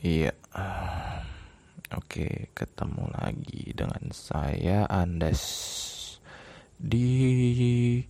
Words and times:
Iya. 0.00 0.32
Oke, 2.00 2.48
ketemu 2.56 3.04
lagi 3.12 3.76
dengan 3.76 4.08
saya 4.16 4.88
Andes 4.88 5.44
di 6.80 8.00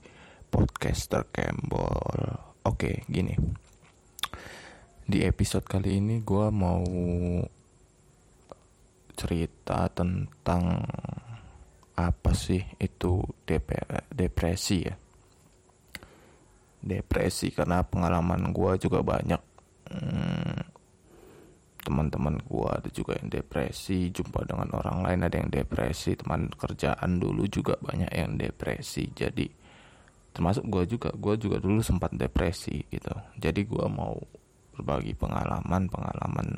podcaster 0.47 1.27
Kembol. 1.35 2.39
Oke, 2.63 3.03
gini. 3.11 3.35
Di 5.03 5.27
episode 5.27 5.67
kali 5.67 5.99
ini 5.99 6.23
gue 6.23 6.47
mau 6.55 6.87
cerita 9.19 9.91
tentang 9.91 10.87
apa 11.99 12.31
sih 12.39 12.63
itu 12.79 13.19
depresi 14.15 14.79
ya. 14.87 14.95
Depresi 16.79 17.51
karena 17.51 17.83
pengalaman 17.83 18.55
gue 18.55 18.79
juga 18.79 19.03
banyak. 19.03 19.43
Hmm, 19.91 20.70
teman-teman 21.81 22.37
gua 22.45 22.77
ada 22.77 22.89
juga 22.93 23.17
yang 23.17 23.33
depresi 23.33 24.13
jumpa 24.13 24.45
dengan 24.45 24.69
orang 24.77 25.01
lain 25.01 25.21
ada 25.25 25.37
yang 25.41 25.51
depresi 25.51 26.13
teman 26.15 26.53
kerjaan 26.53 27.17
dulu 27.17 27.49
juga 27.49 27.77
banyak 27.81 28.13
yang 28.13 28.37
depresi. 28.37 29.09
Jadi 29.13 29.49
termasuk 30.31 30.69
gua 30.69 30.85
juga 30.85 31.11
gua 31.17 31.35
juga 31.41 31.57
dulu 31.59 31.81
sempat 31.81 32.13
depresi 32.13 32.85
gitu. 32.93 33.13
Jadi 33.41 33.65
gua 33.65 33.89
mau 33.89 34.15
berbagi 34.77 35.17
pengalaman 35.17 35.89
pengalaman 35.89 36.49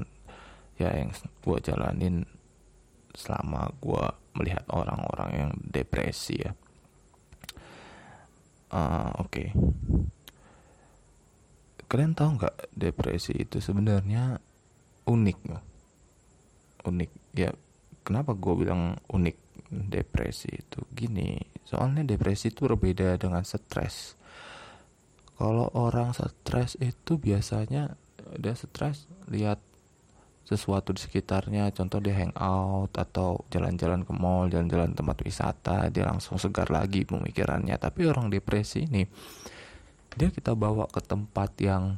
ya 0.76 0.90
yang 0.92 1.10
gua 1.40 1.58
jalanin 1.62 2.26
selama 3.14 3.70
gua 3.78 4.10
melihat 4.34 4.64
orang-orang 4.72 5.30
yang 5.32 5.50
depresi 5.62 6.36
ya. 6.42 6.52
Uh, 8.72 9.12
oke. 9.20 9.28
Okay. 9.28 9.48
kalian 11.92 12.16
tahu 12.16 12.40
nggak 12.40 12.72
depresi 12.72 13.36
itu 13.36 13.60
sebenarnya 13.60 14.40
unik 15.06 15.38
unik. 16.82 17.10
Ya 17.38 17.50
kenapa 18.02 18.34
gue 18.34 18.66
bilang 18.66 18.98
unik? 19.10 19.36
Depresi 19.72 20.52
itu 20.52 20.84
gini 20.92 21.40
soalnya 21.64 22.04
depresi 22.04 22.52
itu 22.52 22.68
berbeda 22.68 23.16
dengan 23.16 23.40
stres. 23.40 24.20
Kalau 25.40 25.72
orang 25.72 26.12
stres 26.12 26.76
itu 26.76 27.16
biasanya 27.16 27.96
dia 28.36 28.52
stres 28.52 29.08
lihat 29.32 29.56
sesuatu 30.44 30.92
di 30.92 31.00
sekitarnya 31.00 31.72
contoh 31.72 32.02
dia 32.04 32.18
hangout 32.18 32.92
atau 32.92 33.46
jalan-jalan 33.48 34.04
ke 34.04 34.12
mall 34.12 34.50
jalan-jalan 34.50 34.92
tempat 34.92 35.22
wisata 35.24 35.88
dia 35.88 36.04
langsung 36.04 36.36
segar 36.36 36.68
lagi 36.68 37.08
pemikirannya. 37.08 37.72
Tapi 37.80 38.04
orang 38.04 38.28
depresi 38.28 38.84
ini 38.84 39.08
dia 40.12 40.28
kita 40.28 40.52
bawa 40.52 40.84
ke 40.92 41.00
tempat 41.00 41.56
yang 41.64 41.96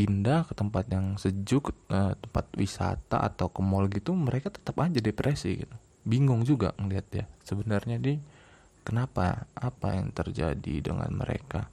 indah 0.00 0.48
ke 0.48 0.56
tempat 0.56 0.88
yang 0.88 1.20
sejuk 1.20 1.76
uh, 1.92 2.16
tempat 2.16 2.48
wisata 2.56 3.20
atau 3.20 3.52
ke 3.52 3.60
mall 3.60 3.84
gitu 3.92 4.16
mereka 4.16 4.48
tetap 4.48 4.80
aja 4.80 4.96
depresi 4.96 5.60
gitu. 5.60 5.76
Bingung 6.08 6.48
juga 6.48 6.72
ngeliat 6.80 7.06
ya 7.12 7.24
sebenarnya 7.44 8.00
di 8.00 8.16
kenapa 8.80 9.44
apa 9.52 10.00
yang 10.00 10.08
terjadi 10.16 10.80
dengan 10.80 11.12
mereka. 11.12 11.68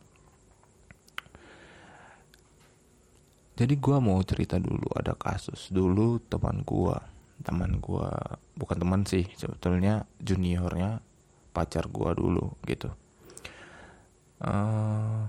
Jadi 3.58 3.74
gua 3.82 3.98
mau 3.98 4.22
cerita 4.22 4.60
dulu 4.60 4.92
ada 4.94 5.16
kasus. 5.16 5.72
Dulu 5.72 6.22
teman 6.28 6.62
gua 6.68 7.00
teman 7.42 7.80
gua 7.80 8.12
bukan 8.58 8.78
teman 8.82 9.02
sih 9.06 9.24
sebetulnya 9.38 10.04
juniornya 10.20 11.00
pacar 11.56 11.88
gua 11.88 12.12
dulu 12.12 12.54
gitu. 12.68 12.92
Uh, 14.38 15.26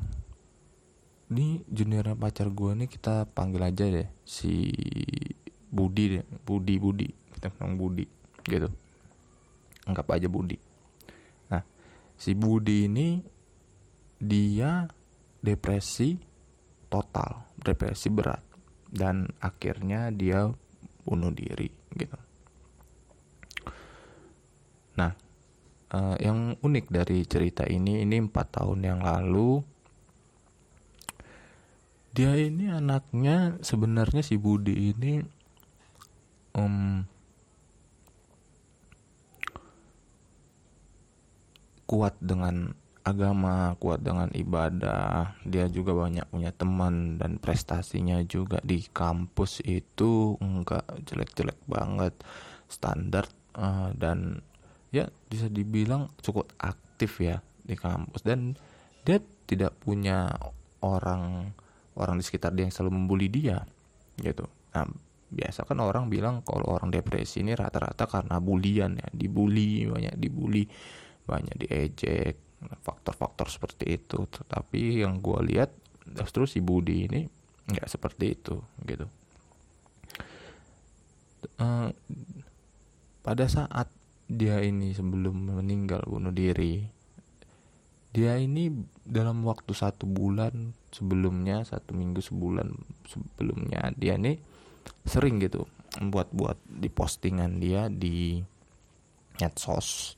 ini 1.28 1.60
juniornya 1.68 2.16
pacar 2.16 2.48
gue 2.48 2.72
nih 2.72 2.88
kita 2.88 3.28
panggil 3.36 3.60
aja 3.60 3.84
deh 3.84 4.08
si 4.24 4.72
Budi 5.68 6.16
deh 6.16 6.24
Budi 6.44 6.80
Budi. 6.80 7.08
Kita 7.36 7.52
bilang 7.52 7.76
Budi 7.76 8.04
gitu. 8.48 8.68
Anggap 9.84 10.16
aja 10.16 10.28
Budi. 10.28 10.56
Nah 11.52 11.62
si 12.16 12.32
Budi 12.32 12.88
ini 12.88 13.20
dia 14.16 14.88
depresi 15.44 16.16
total 16.88 17.52
depresi 17.60 18.08
berat. 18.08 18.42
Dan 18.88 19.28
akhirnya 19.44 20.08
dia 20.08 20.48
bunuh 21.04 21.28
diri 21.28 21.68
gitu. 21.92 22.16
Nah 24.96 25.12
uh, 25.92 26.16
yang 26.16 26.56
unik 26.56 26.88
dari 26.88 27.28
cerita 27.28 27.68
ini 27.68 28.00
ini 28.00 28.16
empat 28.16 28.64
tahun 28.64 28.80
yang 28.80 29.00
lalu 29.04 29.60
dia 32.18 32.34
ini 32.34 32.66
anaknya 32.66 33.62
sebenarnya 33.62 34.26
si 34.26 34.34
Budi 34.34 34.90
ini 34.90 35.22
um, 36.58 37.06
kuat 41.86 42.18
dengan 42.18 42.74
agama, 43.06 43.78
kuat 43.78 44.02
dengan 44.02 44.34
ibadah. 44.34 45.38
Dia 45.46 45.70
juga 45.70 45.94
banyak 45.94 46.26
punya 46.26 46.50
teman 46.50 47.22
dan 47.22 47.38
prestasinya 47.38 48.18
juga 48.26 48.58
di 48.66 48.82
kampus 48.82 49.62
itu 49.62 50.34
enggak 50.42 50.90
jelek-jelek 51.06 51.62
banget, 51.70 52.18
standar 52.66 53.30
uh, 53.54 53.94
dan 53.94 54.42
ya 54.90 55.06
bisa 55.30 55.46
dibilang 55.46 56.10
cukup 56.18 56.50
aktif 56.58 57.22
ya 57.22 57.38
di 57.62 57.78
kampus 57.78 58.26
dan 58.26 58.58
dia 59.06 59.22
tidak 59.46 59.78
punya 59.78 60.34
orang 60.82 61.54
orang 61.98 62.18
di 62.18 62.24
sekitar 62.24 62.54
dia 62.54 62.64
yang 62.66 62.74
selalu 62.74 62.98
membuli 62.98 63.26
dia 63.28 63.62
gitu. 64.18 64.46
Nah 64.74 64.86
biasa 65.28 65.68
kan 65.68 65.78
orang 65.84 66.08
bilang 66.08 66.40
kalau 66.40 66.72
orang 66.72 66.88
depresi 66.88 67.44
ini 67.44 67.52
rata-rata 67.52 68.08
karena 68.08 68.40
bulian 68.40 68.96
ya 68.96 69.08
dibully 69.12 69.84
banyak 69.84 70.16
dibully 70.16 70.64
banyak 71.28 71.52
diejek 71.60 72.34
faktor-faktor 72.80 73.52
seperti 73.52 74.00
itu. 74.00 74.24
Tetapi 74.24 75.04
yang 75.04 75.20
gue 75.20 75.38
lihat 75.52 75.70
justru 76.08 76.48
si 76.48 76.64
Budi 76.64 77.04
ini 77.10 77.20
nggak 77.68 77.88
seperti 77.88 78.24
itu 78.32 78.56
gitu. 78.88 79.06
Uh, 81.60 81.92
pada 83.22 83.44
saat 83.46 83.92
dia 84.26 84.58
ini 84.64 84.96
sebelum 84.96 85.60
meninggal 85.60 86.02
bunuh 86.08 86.34
diri 86.34 86.84
dia 88.10 88.40
ini 88.40 88.72
dalam 89.04 89.44
waktu 89.44 89.72
satu 89.76 90.08
bulan 90.08 90.72
sebelumnya 90.88 91.62
satu 91.64 91.92
minggu 91.92 92.20
sebulan 92.24 92.68
sebelumnya 93.04 93.92
dia 93.96 94.16
ini 94.16 94.38
sering 95.04 95.40
gitu 95.40 95.68
buat-buat 95.98 96.68
di 96.68 96.88
postingan 96.88 97.60
dia 97.60 97.88
di 97.92 98.40
medsos 99.40 100.16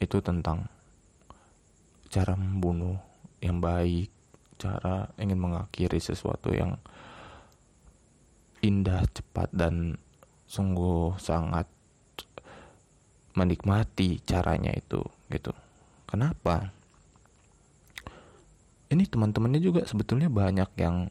itu 0.00 0.18
tentang 0.24 0.64
cara 2.10 2.34
membunuh 2.34 2.96
yang 3.40 3.60
baik 3.60 4.10
cara 4.60 5.08
ingin 5.16 5.40
mengakhiri 5.40 5.96
sesuatu 5.96 6.52
yang 6.52 6.76
indah 8.60 9.08
cepat 9.08 9.48
dan 9.56 9.96
sungguh 10.44 11.16
sangat 11.16 11.64
menikmati 13.32 14.20
caranya 14.26 14.74
itu 14.74 15.00
gitu. 15.32 15.54
Kenapa 16.04 16.74
ini 18.90 19.06
teman-temannya 19.06 19.62
juga 19.62 19.86
sebetulnya 19.86 20.26
banyak 20.26 20.70
yang 20.82 21.06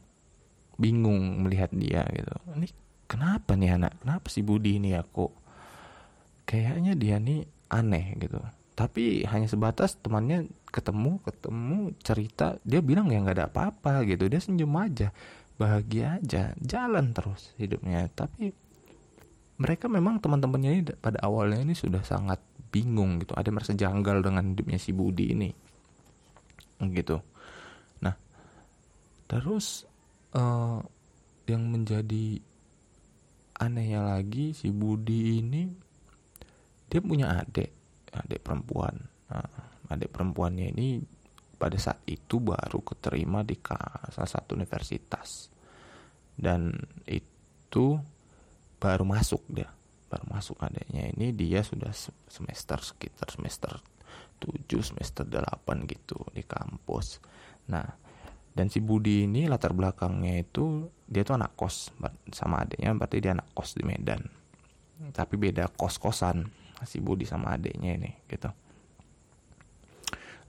bingung 0.76 1.44
melihat 1.44 1.72
dia 1.72 2.04
gitu. 2.12 2.32
Ini 2.56 2.68
kenapa 3.08 3.56
nih 3.56 3.80
anak? 3.80 4.00
Kenapa 4.04 4.26
si 4.28 4.44
Budi 4.44 4.76
ini 4.76 4.92
aku 4.92 5.32
kayaknya 6.44 6.92
dia 6.92 7.16
nih 7.16 7.48
aneh 7.72 8.16
gitu. 8.20 8.36
Tapi 8.76 9.24
hanya 9.28 9.48
sebatas 9.48 9.96
temannya 10.00 10.48
ketemu 10.68 11.20
ketemu 11.24 11.92
cerita 12.00 12.56
dia 12.64 12.80
bilang 12.84 13.08
ya 13.08 13.20
nggak 13.24 13.36
ada 13.36 13.46
apa-apa 13.48 14.04
gitu. 14.04 14.28
Dia 14.28 14.40
senyum 14.40 14.72
aja 14.76 15.12
bahagia 15.56 16.20
aja 16.20 16.52
jalan 16.60 17.16
terus 17.16 17.56
hidupnya. 17.56 18.08
Tapi 18.12 18.52
mereka 19.60 19.88
memang 19.88 20.20
teman-temannya 20.20 20.70
ini 20.72 20.82
pada 21.00 21.20
awalnya 21.20 21.64
ini 21.64 21.72
sudah 21.72 22.04
sangat 22.04 22.40
bingung 22.72 23.20
gitu. 23.24 23.32
Ada 23.36 23.48
merasa 23.48 23.72
janggal 23.72 24.20
dengan 24.20 24.52
hidupnya 24.52 24.76
si 24.76 24.92
Budi 24.92 25.32
ini 25.32 25.48
gitu 26.80 27.20
Terus 29.30 29.86
uh, 30.34 30.82
yang 31.46 31.62
menjadi 31.70 32.42
anehnya 33.62 34.02
lagi 34.02 34.50
si 34.50 34.74
Budi 34.74 35.38
ini 35.38 35.62
dia 36.90 36.98
punya 36.98 37.38
adik, 37.38 37.70
adik 38.10 38.42
perempuan. 38.42 38.98
Nah, 39.30 39.46
adik 39.94 40.10
perempuannya 40.10 40.74
ini 40.74 40.98
pada 41.60 41.76
saat 41.76 42.02
itu 42.08 42.40
baru 42.40 42.80
keterima 42.80 43.46
di 43.46 43.54
salah 44.10 44.30
satu 44.32 44.56
universitas 44.56 45.52
dan 46.40 46.72
itu 47.04 48.00
baru 48.80 49.04
masuk 49.04 49.44
dia 49.52 49.68
baru 50.08 50.24
masuk 50.26 50.56
adiknya 50.64 51.12
ini 51.12 51.36
dia 51.36 51.60
sudah 51.60 51.92
semester 52.26 52.80
sekitar 52.80 53.28
semester 53.28 53.76
7 54.40 54.56
semester 54.80 55.28
8 55.28 55.84
gitu 55.84 56.16
di 56.32 56.42
kampus 56.48 57.20
nah 57.68 57.84
dan 58.50 58.66
si 58.66 58.82
Budi 58.82 59.30
ini 59.30 59.46
latar 59.46 59.70
belakangnya 59.70 60.42
itu 60.42 60.90
dia 61.06 61.22
tuh 61.22 61.38
anak 61.38 61.54
kos 61.54 61.94
sama 62.34 62.66
adiknya 62.66 62.94
berarti 62.94 63.22
dia 63.22 63.32
anak 63.34 63.50
kos 63.54 63.78
di 63.78 63.86
Medan. 63.86 64.22
Tapi 65.14 65.34
beda 65.38 65.70
kos 65.70 65.96
kosan 65.96 66.50
si 66.82 66.98
Budi 66.98 67.24
sama 67.24 67.54
adiknya 67.54 67.94
ini 67.94 68.10
gitu. 68.26 68.50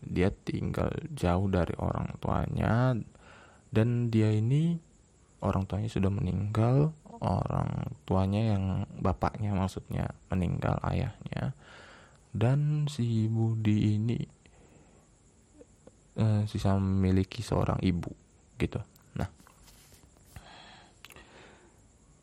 Dia 0.01 0.33
tinggal 0.33 0.89
jauh 1.13 1.45
dari 1.45 1.77
orang 1.77 2.17
tuanya 2.17 2.97
dan 3.69 4.09
dia 4.09 4.33
ini 4.33 4.81
orang 5.45 5.69
tuanya 5.69 5.89
sudah 5.89 6.09
meninggal 6.09 6.93
orang 7.21 7.93
tuanya 8.09 8.57
yang 8.57 8.89
bapaknya 8.97 9.53
maksudnya 9.53 10.09
meninggal 10.33 10.81
ayahnya. 10.81 11.53
Dan 12.31 12.89
si 12.89 13.29
Budi 13.29 13.99
ini 13.99 14.40
eh, 16.17 16.43
sisa 16.47 16.75
memiliki 16.75 17.39
seorang 17.45 17.79
ibu 17.79 18.11
gitu. 18.59 18.79
Nah. 19.15 19.29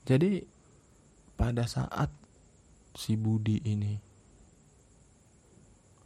Jadi 0.08 0.42
pada 1.38 1.64
saat 1.64 2.10
si 2.98 3.14
Budi 3.14 3.62
ini 3.62 3.94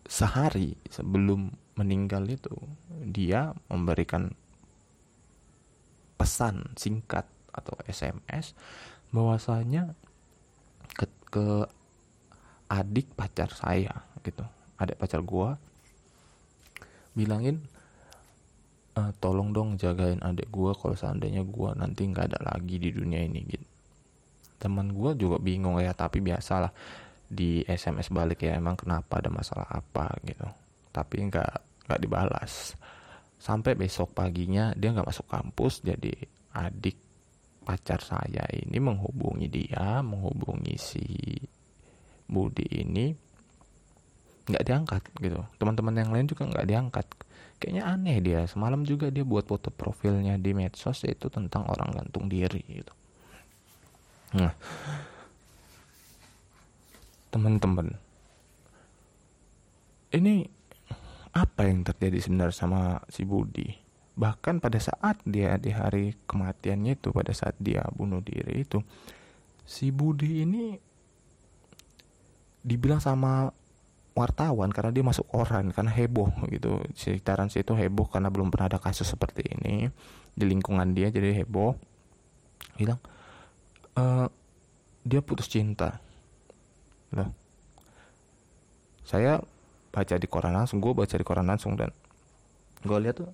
sehari 0.05 0.77
sebelum 0.93 1.49
meninggal 1.81 2.29
itu 2.29 2.53
dia 3.09 3.57
memberikan 3.73 4.29
pesan 6.21 6.77
singkat 6.77 7.25
atau 7.49 7.73
SMS 7.89 8.53
bahwasanya 9.09 9.97
ke, 10.93 11.09
ke 11.33 11.47
adik 12.69 13.09
pacar 13.17 13.49
saya 13.53 14.05
gitu. 14.21 14.45
Adik 14.77 15.01
pacar 15.01 15.25
gua 15.25 15.57
bilangin 17.13 17.65
e, 18.93 19.01
tolong 19.19 19.51
dong 19.53 19.81
jagain 19.81 20.21
adik 20.21 20.49
gua 20.53 20.77
kalau 20.77 20.97
seandainya 20.97 21.43
gua 21.45 21.73
nanti 21.73 22.05
nggak 22.09 22.33
ada 22.33 22.41
lagi 22.55 22.77
di 22.77 22.93
dunia 22.93 23.25
ini 23.25 23.41
gitu. 23.49 23.67
Teman 24.61 24.93
gua 24.95 25.17
juga 25.17 25.43
bingung 25.43 25.81
ya 25.83 25.97
tapi 25.97 26.23
biasalah 26.23 26.71
di 27.33 27.65
SMS 27.65 28.13
balik 28.13 28.45
ya 28.45 28.61
emang 28.61 28.77
kenapa 28.77 29.25
ada 29.25 29.33
masalah 29.33 29.69
apa 29.73 30.13
gitu. 30.29 30.45
Tapi 30.93 31.17
nggak 31.33 31.53
nggak 31.89 32.01
dibalas. 32.01 32.77
Sampai 33.41 33.75
besok 33.75 34.15
paginya 34.15 34.71
dia 34.77 34.95
nggak 34.95 35.09
masuk 35.09 35.27
kampus 35.27 35.83
jadi 35.83 36.15
adik 36.53 36.95
pacar 37.63 38.03
saya 38.03 38.43
ini 38.51 38.77
menghubungi 38.83 39.47
dia 39.47 40.03
menghubungi 40.03 40.75
si 40.77 41.07
Budi 42.27 42.67
ini 42.85 43.15
nggak 44.47 44.65
diangkat 44.67 45.03
gitu. 45.23 45.41
Teman-teman 45.57 45.95
yang 45.95 46.11
lain 46.11 46.27
juga 46.27 46.47
nggak 46.47 46.67
diangkat 46.67 47.07
kayaknya 47.63 47.87
aneh 47.87 48.19
dia. 48.19 48.43
Semalam 48.51 48.83
juga 48.83 49.15
dia 49.15 49.23
buat 49.23 49.47
foto 49.47 49.71
profilnya 49.71 50.35
di 50.35 50.51
medsos 50.51 51.07
itu 51.07 51.31
tentang 51.31 51.71
orang 51.71 51.95
gantung 51.95 52.27
diri 52.27 52.59
gitu. 52.67 52.91
Nah 54.35 54.51
teman-teman 57.31 57.97
ini 60.13 60.45
apa 61.33 61.65
yang 61.65 61.81
terjadi 61.81 62.19
sebenarnya 62.21 62.53
sama 62.53 63.01
si 63.09 63.25
Budi? 63.25 63.71
Bahkan 64.13 64.61
pada 64.61 64.77
saat 64.77 65.23
dia 65.25 65.57
di 65.57 65.73
hari 65.73 66.13
kematiannya 66.29 67.01
itu 67.01 67.09
pada 67.15 67.33
saat 67.33 67.57
dia 67.57 67.87
bunuh 67.97 68.21
diri 68.21 68.61
itu 68.67 68.85
si 69.65 69.89
Budi 69.89 70.45
ini 70.45 70.77
dibilang 72.61 73.01
sama 73.01 73.49
wartawan 74.13 74.69
karena 74.69 74.93
dia 74.93 75.05
masuk 75.05 75.25
koran 75.29 75.73
karena 75.73 75.93
heboh 75.93 76.29
gitu. 76.53 76.81
Sekitaran 76.93 77.49
situ 77.49 77.73
heboh 77.73 78.09
karena 78.09 78.29
belum 78.29 78.53
pernah 78.53 78.73
ada 78.73 78.81
kasus 78.81 79.09
seperti 79.09 79.45
ini 79.57 79.89
di 80.33 80.45
lingkungan 80.45 80.93
dia 80.93 81.09
jadi 81.09 81.45
heboh. 81.45 81.77
Bilang 82.77 83.01
e, 83.97 84.05
dia 85.05 85.21
putus 85.25 85.49
cinta. 85.49 85.99
Loh 87.13 87.43
saya 89.13 89.43
baca 89.93 90.15
di 90.17 90.25
koran 90.25 90.57
langsung 90.57 90.81
gue 90.81 90.97
baca 90.97 91.13
di 91.13 91.27
koran 91.27 91.45
langsung 91.45 91.77
dan 91.77 91.93
gue 92.81 92.99
lihat 93.03 93.21
tuh 93.21 93.29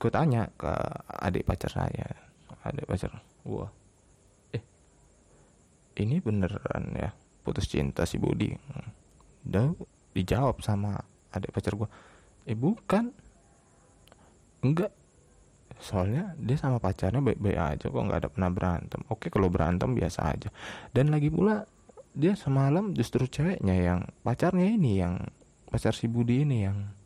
gue 0.00 0.08
tanya 0.08 0.48
ke 0.56 0.72
adik 1.20 1.44
pacar 1.44 1.68
saya 1.68 2.16
adik 2.64 2.88
pacar 2.88 3.12
gue 3.44 3.66
eh 4.56 4.62
ini 6.00 6.16
beneran 6.22 6.96
ya 6.96 7.12
putus 7.44 7.68
cinta 7.68 8.08
si 8.08 8.16
Budi 8.16 8.56
dan 9.46 9.78
dijawab 10.12 10.58
sama 10.60 10.98
adik 11.30 11.52
pacar 11.54 11.78
gue 11.78 11.88
eh 12.46 12.56
bukan. 12.56 13.10
Enggak. 14.62 14.94
Soalnya 15.76 16.32
dia 16.40 16.56
sama 16.56 16.80
pacarnya 16.80 17.20
baik-baik 17.20 17.58
aja 17.58 17.86
kok 17.92 18.00
nggak 18.00 18.20
ada 18.24 18.30
pernah 18.32 18.50
berantem. 18.50 19.00
Oke 19.12 19.28
kalau 19.28 19.52
berantem 19.52 19.92
biasa 19.92 20.20
aja. 20.32 20.48
Dan 20.94 21.12
lagi 21.12 21.28
pula 21.28 21.66
dia 22.16 22.32
semalam 22.32 22.96
justru 22.96 23.28
ceweknya 23.28 23.76
yang 23.76 24.00
pacarnya 24.24 24.72
ini 24.72 25.04
yang 25.04 25.20
pacar 25.68 25.92
si 25.92 26.08
Budi 26.08 26.48
ini 26.48 26.64
yang 26.64 26.96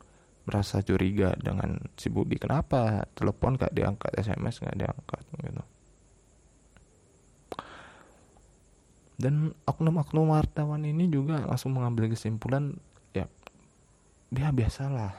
merasa 0.47 0.79
curiga 0.79 1.35
dengan 1.35 1.83
si 1.99 2.07
Budi. 2.07 2.39
Kenapa 2.39 3.03
telepon 3.11 3.59
gak 3.59 3.75
diangkat? 3.75 4.15
SMS 4.15 4.63
gak 4.63 4.79
diangkat? 4.79 5.21
Gitu 5.43 5.80
dan 9.21 9.53
oknum-oknum 9.69 10.33
wartawan 10.33 10.81
ini 10.81 11.05
juga 11.05 11.45
langsung 11.45 11.77
mengambil 11.77 12.09
kesimpulan 12.09 12.73
ya 13.13 13.29
dia 14.33 14.49
biasalah. 14.49 15.13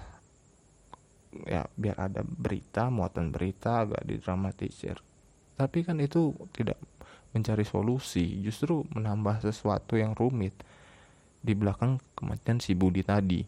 Ya 1.46 1.64
biar 1.78 1.96
ada 1.96 2.26
berita 2.26 2.90
muatan 2.90 3.30
berita 3.30 3.86
agak 3.86 4.02
didramatisir. 4.04 4.98
Tapi 5.54 5.86
kan 5.86 6.02
itu 6.02 6.34
tidak 6.50 6.76
mencari 7.32 7.64
solusi 7.64 8.42
justru 8.42 8.84
menambah 8.92 9.40
sesuatu 9.40 9.96
yang 9.96 10.12
rumit 10.12 10.52
di 11.40 11.54
belakang 11.54 12.02
kematian 12.18 12.58
si 12.58 12.74
Budi 12.74 13.06
tadi 13.06 13.40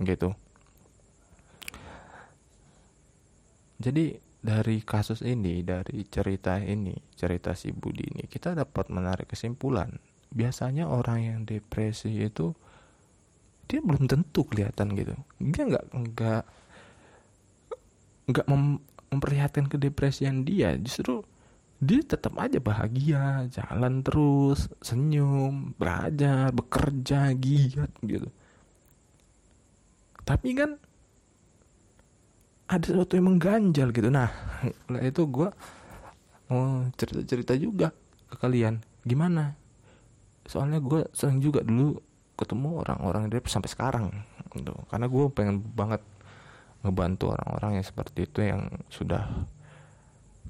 gitu. 0.00 0.32
Jadi 3.76 4.16
dari 4.46 4.78
kasus 4.86 5.26
ini 5.26 5.66
dari 5.66 6.06
cerita 6.06 6.62
ini 6.62 6.94
cerita 7.18 7.50
si 7.58 7.74
Budi 7.74 8.06
ini 8.14 8.30
kita 8.30 8.54
dapat 8.54 8.94
menarik 8.94 9.34
kesimpulan. 9.34 9.90
Biasanya 10.30 10.86
orang 10.86 11.18
yang 11.26 11.38
depresi 11.42 12.14
itu 12.14 12.54
dia 13.66 13.82
belum 13.82 14.06
tentu 14.06 14.46
kelihatan 14.46 14.94
gitu. 14.94 15.18
Dia 15.42 15.64
nggak 15.66 15.84
nggak 15.90 16.42
nggak 18.30 18.46
mem 18.46 18.78
memperlihatkan 19.10 19.66
kedepresian 19.66 20.46
dia. 20.46 20.78
Justru 20.78 21.26
dia 21.82 22.00
tetap 22.06 22.38
aja 22.38 22.62
bahagia 22.62 23.50
jalan 23.50 24.00
terus 24.06 24.70
senyum 24.78 25.74
belajar 25.74 26.54
bekerja 26.54 27.34
giat 27.34 27.90
gitu. 28.06 28.30
Tapi 30.26 30.48
kan 30.54 30.78
ada 32.66 32.82
sesuatu 32.82 33.14
yang 33.14 33.30
mengganjal 33.30 33.94
gitu. 33.94 34.10
Nah 34.10 34.30
itu 35.02 35.22
gue 35.30 35.48
mau 36.50 36.86
cerita 36.98 37.22
cerita 37.22 37.52
juga 37.54 37.94
ke 38.26 38.36
kalian. 38.38 38.82
Gimana? 39.06 39.54
Soalnya 40.46 40.82
gue 40.82 41.06
sering 41.14 41.38
juga 41.38 41.62
dulu 41.62 41.98
ketemu 42.34 42.82
orang-orang 42.82 43.30
yang 43.30 43.46
sampai 43.46 43.70
sekarang 43.70 44.06
gitu. 44.54 44.74
Karena 44.90 45.06
gue 45.06 45.24
pengen 45.30 45.62
banget 45.62 46.02
ngebantu 46.82 47.34
orang-orang 47.34 47.78
yang 47.78 47.86
seperti 47.86 48.30
itu 48.30 48.46
yang 48.46 48.70
sudah 48.90 49.46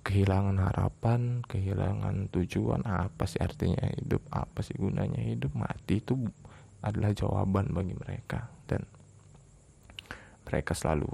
kehilangan 0.07 0.57
harapan, 0.61 1.43
kehilangan 1.45 2.31
tujuan 2.31 2.87
apa 2.87 3.27
sih 3.27 3.43
artinya 3.43 3.91
hidup, 3.93 4.23
apa 4.31 4.63
sih 4.63 4.77
gunanya 4.79 5.19
hidup, 5.19 5.51
mati 5.57 5.99
itu 5.99 6.15
adalah 6.81 7.11
jawaban 7.11 7.73
bagi 7.73 7.97
mereka. 7.97 8.47
Dan 8.69 8.87
mereka 10.47 10.79
selalu 10.79 11.11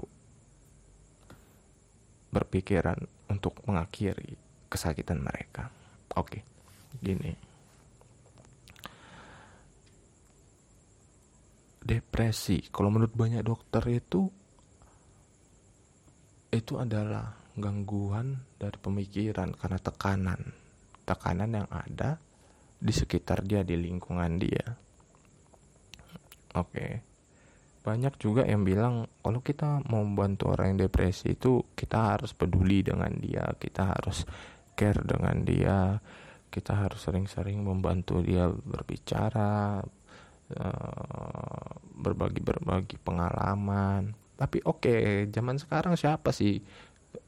berpikiran 2.33 2.97
untuk 3.29 3.61
mengakhiri 3.69 4.33
kesakitan 4.65 5.21
mereka. 5.21 5.69
Oke, 6.17 6.41
gini. 6.97 7.37
Depresi, 11.83 12.73
kalau 12.73 12.89
menurut 12.89 13.13
banyak 13.13 13.45
dokter 13.45 13.83
itu 13.93 14.25
itu 16.53 16.73
adalah 16.77 17.33
gangguan 17.57 18.45
dari 18.57 18.77
pemikiran 18.77 19.53
karena 19.57 19.77
tekanan 19.81 20.41
tekanan 21.05 21.49
yang 21.53 21.69
ada 21.69 22.17
di 22.77 22.93
sekitar 22.93 23.45
dia 23.45 23.61
di 23.61 23.77
lingkungan 23.77 24.41
dia 24.41 24.65
oke 26.57 27.12
banyak 27.83 28.15
juga 28.15 28.47
yang 28.47 28.63
bilang 28.63 29.11
kalau 29.19 29.43
kita 29.43 29.83
mau 29.91 30.01
membantu 30.07 30.55
orang 30.55 30.75
yang 30.75 30.87
depresi 30.87 31.35
itu 31.35 31.59
kita 31.75 32.15
harus 32.15 32.31
peduli 32.31 32.79
dengan 32.79 33.11
dia 33.19 33.43
kita 33.59 33.91
harus 33.99 34.23
care 34.79 35.03
dengan 35.03 35.43
dia 35.43 35.99
kita 36.47 36.87
harus 36.87 37.03
sering-sering 37.03 37.59
membantu 37.59 38.23
dia 38.23 38.47
berbicara 38.47 39.81
eh, 40.53 41.69
berbagi 41.97 42.41
berbagi 42.45 42.97
pengalaman. 43.01 44.13
Tapi 44.37 44.61
oke 44.61 44.85
okay, 44.85 45.01
zaman 45.33 45.57
sekarang 45.57 45.97
siapa 45.97 46.29
sih? 46.29 46.61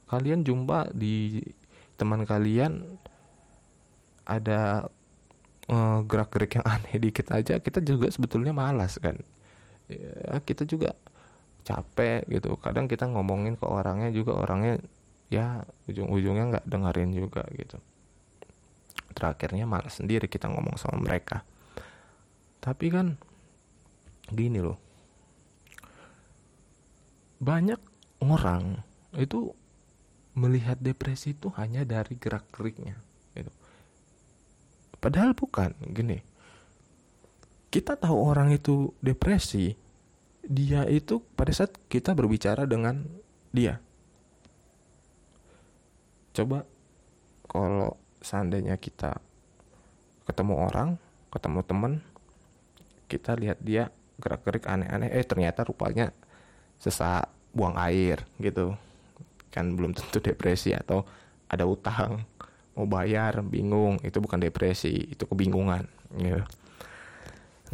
Kalian 0.06 0.46
jumpa 0.46 0.94
di 0.94 1.42
teman 1.98 2.28
kalian 2.28 2.86
ada 4.26 4.86
uh, 5.70 6.00
gerak-gerik 6.06 6.60
yang 6.60 6.66
aneh 6.76 6.98
dikit 7.00 7.30
aja 7.32 7.62
kita 7.62 7.80
juga 7.82 8.10
sebetulnya 8.12 8.52
malas 8.52 8.98
kan 9.00 9.16
ya, 9.90 10.40
kita 10.42 10.64
juga 10.66 10.94
capek 11.66 12.26
gitu. 12.30 12.56
Kadang 12.62 12.86
kita 12.86 13.10
ngomongin 13.10 13.58
ke 13.58 13.66
orangnya 13.66 14.10
juga 14.14 14.38
orangnya 14.38 14.82
ya 15.34 15.66
ujung-ujungnya 15.90 16.44
nggak 16.56 16.66
dengerin 16.70 17.12
juga 17.14 17.44
gitu. 17.54 17.78
Terakhirnya 19.16 19.66
malas 19.66 19.98
sendiri 19.98 20.30
kita 20.30 20.52
ngomong 20.52 20.76
sama 20.78 21.02
mereka. 21.02 21.42
Tapi 22.62 22.86
kan 22.92 23.18
gini 24.30 24.60
loh. 24.62 24.78
Banyak 27.42 27.80
orang 28.26 28.80
itu 29.16 29.54
melihat 30.36 30.76
depresi 30.84 31.32
itu 31.32 31.48
hanya 31.56 31.88
dari 31.88 32.20
gerak 32.20 32.44
geriknya 32.52 33.00
gitu. 33.34 33.52
padahal 35.00 35.32
bukan 35.32 35.72
gini 35.96 36.20
kita 37.76 38.00
tahu 38.00 38.16
orang 38.16 38.56
itu 38.56 38.96
depresi 39.04 39.76
dia 40.48 40.88
itu 40.88 41.20
pada 41.36 41.52
saat 41.52 41.76
kita 41.92 42.16
berbicara 42.16 42.64
dengan 42.64 43.04
dia 43.52 43.84
coba 46.32 46.64
kalau 47.52 48.00
seandainya 48.24 48.80
kita 48.80 49.20
ketemu 50.24 50.56
orang 50.56 50.96
ketemu 51.36 51.60
temen 51.68 51.94
kita 53.12 53.36
lihat 53.36 53.60
dia 53.60 53.92
gerak-gerik 54.24 54.72
aneh-aneh 54.72 55.12
eh 55.12 55.28
ternyata 55.28 55.68
rupanya 55.68 56.16
sesak 56.80 57.28
buang 57.52 57.76
air 57.76 58.24
gitu 58.40 58.72
kan 59.52 59.76
belum 59.76 59.92
tentu 59.92 60.24
depresi 60.24 60.72
atau 60.72 61.04
ada 61.52 61.68
utang 61.68 62.24
mau 62.80 62.88
bayar 62.88 63.44
bingung 63.44 64.00
itu 64.00 64.24
bukan 64.24 64.40
depresi 64.40 65.12
itu 65.12 65.28
kebingungan 65.28 65.84
gitu. 66.16 66.40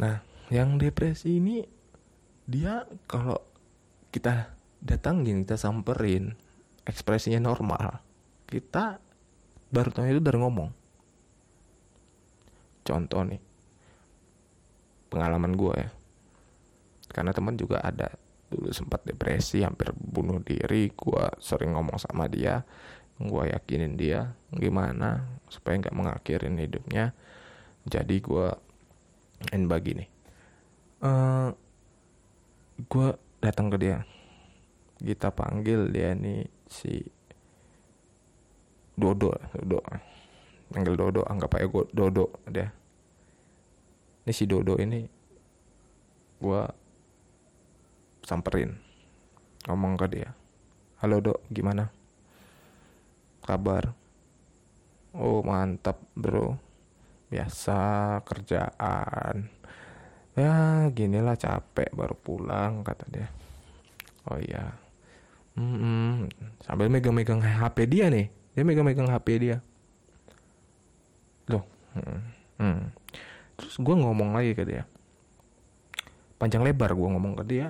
Nah 0.00 0.24
yang 0.48 0.76
depresi 0.76 1.40
ini 1.40 1.64
dia 2.48 2.84
kalau 3.08 3.40
kita 4.12 4.52
datangin 4.82 5.44
kita 5.44 5.56
samperin 5.56 6.36
ekspresinya 6.84 7.40
normal 7.40 8.02
kita 8.52 9.00
baru 9.72 9.88
tahu 9.88 10.04
itu 10.12 10.20
dari 10.20 10.36
ngomong. 10.36 10.70
Contoh 12.84 13.24
nih 13.24 13.40
pengalaman 15.08 15.56
gue 15.56 15.74
ya. 15.80 15.90
Karena 17.08 17.32
teman 17.32 17.56
juga 17.56 17.80
ada 17.80 18.12
dulu 18.52 18.68
sempat 18.68 19.00
depresi 19.08 19.64
hampir 19.64 19.96
bunuh 19.96 20.44
diri 20.44 20.92
gue 20.92 21.24
sering 21.40 21.72
ngomong 21.72 21.96
sama 21.96 22.28
dia 22.28 22.60
gue 23.16 23.44
yakinin 23.48 23.96
dia 23.96 24.36
gimana 24.52 25.24
supaya 25.48 25.80
nggak 25.80 25.96
mengakhirin 25.96 26.60
hidupnya. 26.60 27.16
Jadi 27.88 28.20
gue 28.20 28.48
in 29.50 29.66
begini 29.66 30.06
uh, 31.02 31.08
eh, 31.10 31.50
gue 32.86 33.08
datang 33.42 33.68
ke 33.68 33.76
dia. 33.78 33.98
Kita 35.02 35.34
panggil 35.34 35.90
dia 35.90 36.14
nih 36.14 36.46
si 36.70 37.02
Dodo 38.94 39.34
Dodo. 39.50 39.82
Panggil 40.72 40.94
Dodo 40.94 41.20
anggap 41.26 41.58
aja 41.58 41.66
gue 41.66 41.84
Dodo 41.90 42.26
dia. 42.46 42.70
Ini 44.22 44.32
si 44.32 44.46
Dodo 44.46 44.78
ini 44.78 45.02
gue 46.38 46.62
samperin 48.22 48.78
ngomong 49.66 49.98
ke 49.98 50.06
dia. 50.10 50.30
Halo 51.02 51.18
dok 51.18 51.42
gimana? 51.50 51.90
Kabar? 53.42 53.90
Oh 55.18 55.42
mantap 55.42 55.98
bro 56.14 56.71
biasa 57.32 57.80
kerjaan. 58.28 59.48
Ya 60.36 60.88
ginilah 60.92 61.36
capek 61.40 61.88
baru 61.96 62.12
pulang 62.16 62.84
kata 62.84 63.08
dia. 63.08 63.28
Oh 64.28 64.36
iya. 64.36 64.76
Hmm. 65.52 66.32
sambil 66.64 66.88
megang-megang 66.88 67.40
HP 67.40 67.88
dia 67.88 68.08
nih. 68.12 68.28
Dia 68.52 68.64
megang-megang 68.64 69.08
HP 69.08 69.28
dia. 69.40 69.56
Loh 71.48 71.64
hmm. 71.96 72.20
Hmm. 72.56 72.82
terus 73.56 73.76
gue 73.80 73.94
ngomong 73.96 74.36
lagi 74.36 74.52
ke 74.52 74.64
dia. 74.64 74.84
Panjang 76.36 76.64
lebar 76.64 76.92
gue 76.92 77.08
ngomong 77.08 77.36
ke 77.40 77.44
dia. 77.48 77.68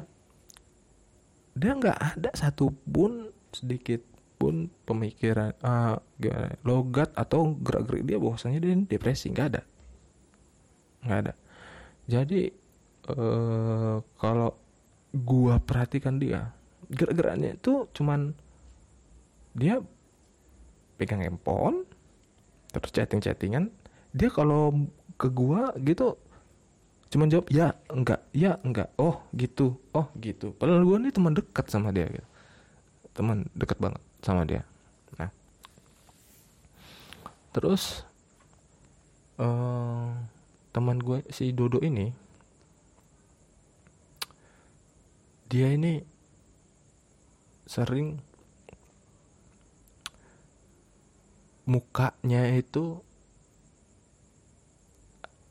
Dia 1.58 1.74
nggak 1.74 1.98
ada 2.18 2.30
satupun 2.34 3.34
sedikit 3.50 4.11
pun 4.42 4.66
pemikiran 4.82 5.54
uh, 5.62 6.02
gimana 6.18 6.58
logat 6.66 7.14
atau 7.14 7.54
gerak 7.62 7.86
gerik 7.86 8.10
dia 8.10 8.18
bahwasanya 8.18 8.58
dia 8.58 8.74
depresi. 8.74 9.30
Nggak 9.30 9.46
ada. 9.54 9.62
Nggak 11.06 11.18
ada. 11.22 11.32
Jadi 12.10 12.50
uh, 13.14 14.02
kalau 14.18 14.50
gua 15.14 15.62
perhatikan 15.62 16.18
dia 16.18 16.50
gerak-geraknya 16.90 17.54
itu 17.54 17.86
cuman 17.94 18.34
dia 19.54 19.78
pegang 20.98 21.22
handphone 21.22 21.86
terus 22.74 22.90
chatting-chattingan. 22.90 23.70
Dia 24.10 24.26
kalau 24.26 24.74
ke 25.14 25.30
gua 25.30 25.70
gitu 25.78 26.18
cuman 27.14 27.28
jawab 27.28 27.46
ya 27.52 27.76
enggak 27.92 28.24
ya 28.34 28.58
enggak 28.66 28.90
oh 28.98 29.22
gitu 29.38 29.78
oh 29.94 30.10
gitu. 30.18 30.50
Padahal 30.58 30.82
gue 30.82 30.96
nih 31.06 31.14
teman 31.14 31.30
dekat 31.38 31.70
sama 31.70 31.94
dia 31.94 32.10
gitu. 32.10 32.26
Teman 33.14 33.46
dekat 33.54 33.78
banget 33.78 34.02
sama 34.22 34.46
dia. 34.46 34.62
Nah. 35.18 35.30
Terus 37.52 38.06
uh, 39.36 40.14
teman 40.72 40.96
gue 41.02 41.20
si 41.28 41.52
Dodo 41.52 41.82
ini 41.84 42.14
dia 45.52 45.68
ini 45.68 46.00
sering 47.68 48.16
mukanya 51.68 52.48
itu 52.56 53.04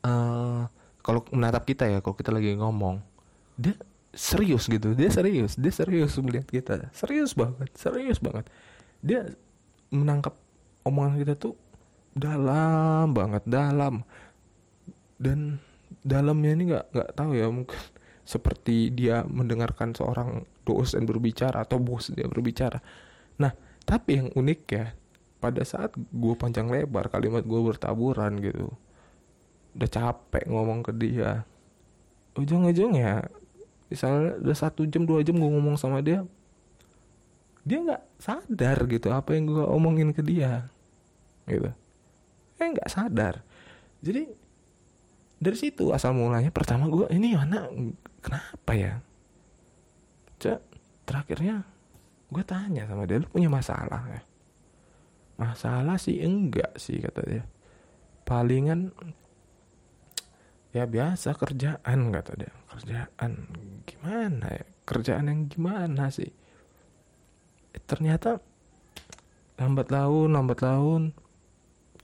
uh, 0.02 0.66
kalau 1.06 1.20
menatap 1.30 1.62
kita 1.70 1.86
ya 1.86 1.98
kalau 2.02 2.18
kita 2.18 2.34
lagi 2.34 2.58
ngomong 2.58 2.98
dia 3.54 3.78
serius 4.12 4.68
gitu. 4.68 4.92
Dia 4.92 5.08
serius. 5.08 5.56
Dia 5.56 5.72
serius 5.72 6.16
melihat 6.20 6.46
kita. 6.48 6.92
Serius 6.92 7.32
banget. 7.32 7.68
Serius 7.74 8.20
banget. 8.20 8.46
Dia 9.00 9.26
menangkap 9.92 10.36
omongan 10.84 11.18
kita 11.20 11.34
tuh 11.36 11.56
dalam 12.12 13.16
banget. 13.16 13.42
Dalam. 13.48 14.04
Dan 15.16 15.58
dalamnya 16.04 16.50
ini 16.52 16.64
nggak 16.72 16.86
nggak 16.92 17.10
tahu 17.14 17.30
ya 17.36 17.46
mungkin 17.52 17.78
seperti 18.22 18.90
dia 18.94 19.26
mendengarkan 19.26 19.92
seorang 19.92 20.46
dosen 20.62 21.04
berbicara 21.04 21.66
atau 21.66 21.82
bos 21.82 22.12
dia 22.12 22.28
berbicara. 22.28 22.78
Nah 23.38 23.52
tapi 23.82 24.22
yang 24.22 24.28
unik 24.32 24.60
ya 24.70 24.94
pada 25.42 25.66
saat 25.66 25.90
gue 25.98 26.34
panjang 26.38 26.70
lebar 26.70 27.10
kalimat 27.10 27.42
gue 27.42 27.60
bertaburan 27.60 28.38
gitu 28.38 28.70
udah 29.72 29.90
capek 29.90 30.44
ngomong 30.52 30.84
ke 30.84 30.92
dia. 30.94 31.48
Ujung-ujungnya 32.36 33.28
misalnya 33.92 34.40
udah 34.40 34.56
satu 34.56 34.88
jam 34.88 35.04
dua 35.04 35.20
jam 35.20 35.36
gue 35.36 35.46
ngomong 35.46 35.76
sama 35.76 36.00
dia 36.00 36.24
dia 37.62 37.78
nggak 37.78 38.02
sadar 38.18 38.78
gitu 38.90 39.12
apa 39.14 39.38
yang 39.38 39.46
gue 39.46 39.62
omongin 39.62 40.10
ke 40.10 40.24
dia 40.24 40.66
gitu. 41.46 41.70
Eh 42.58 42.66
nggak 42.74 42.90
sadar. 42.90 43.38
Jadi 44.02 44.26
dari 45.38 45.56
situ 45.58 45.94
asal 45.94 46.16
mulanya 46.16 46.50
pertama 46.50 46.90
gue 46.90 47.06
ini 47.14 47.38
mana 47.38 47.70
kenapa 48.18 48.72
ya? 48.74 48.98
Cek 50.42 50.58
terakhirnya 51.06 51.62
gue 52.32 52.42
tanya 52.42 52.88
sama 52.90 53.06
dia 53.06 53.22
lu 53.22 53.28
punya 53.28 53.52
masalah 53.52 54.08
ya 54.08 54.22
masalah 55.42 55.96
sih 55.98 56.20
enggak 56.22 56.76
sih 56.78 57.02
kata 57.02 57.20
dia. 57.26 57.44
Palingan 58.22 58.94
ya 60.72 60.88
biasa 60.88 61.36
kerjaan 61.36 62.10
kata 62.12 62.32
dia. 62.36 62.52
Kerjaan 62.72 63.32
gimana 63.84 64.46
ya? 64.48 64.66
Kerjaan 64.88 65.28
yang 65.28 65.40
gimana 65.46 66.08
sih? 66.08 66.32
Eh, 67.72 67.82
ternyata 67.84 68.40
lambat 69.60 69.92
laun 69.92 70.32
lambat 70.32 70.64
laun. 70.64 71.12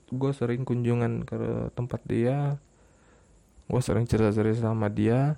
Gue 0.09 0.33
sering 0.33 0.65
kunjungan 0.65 1.25
ke 1.25 1.73
tempat 1.73 2.01
dia. 2.05 2.57
Gue 3.69 3.81
sering 3.85 4.09
cerita-cerita 4.09 4.69
sama 4.69 4.89
dia. 4.93 5.37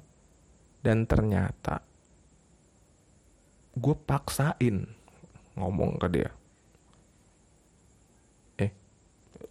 Dan 0.81 1.05
ternyata 1.05 1.85
gue 3.77 3.95
paksain 3.95 4.89
ngomong 5.55 6.01
ke 6.01 6.09
dia 6.09 6.31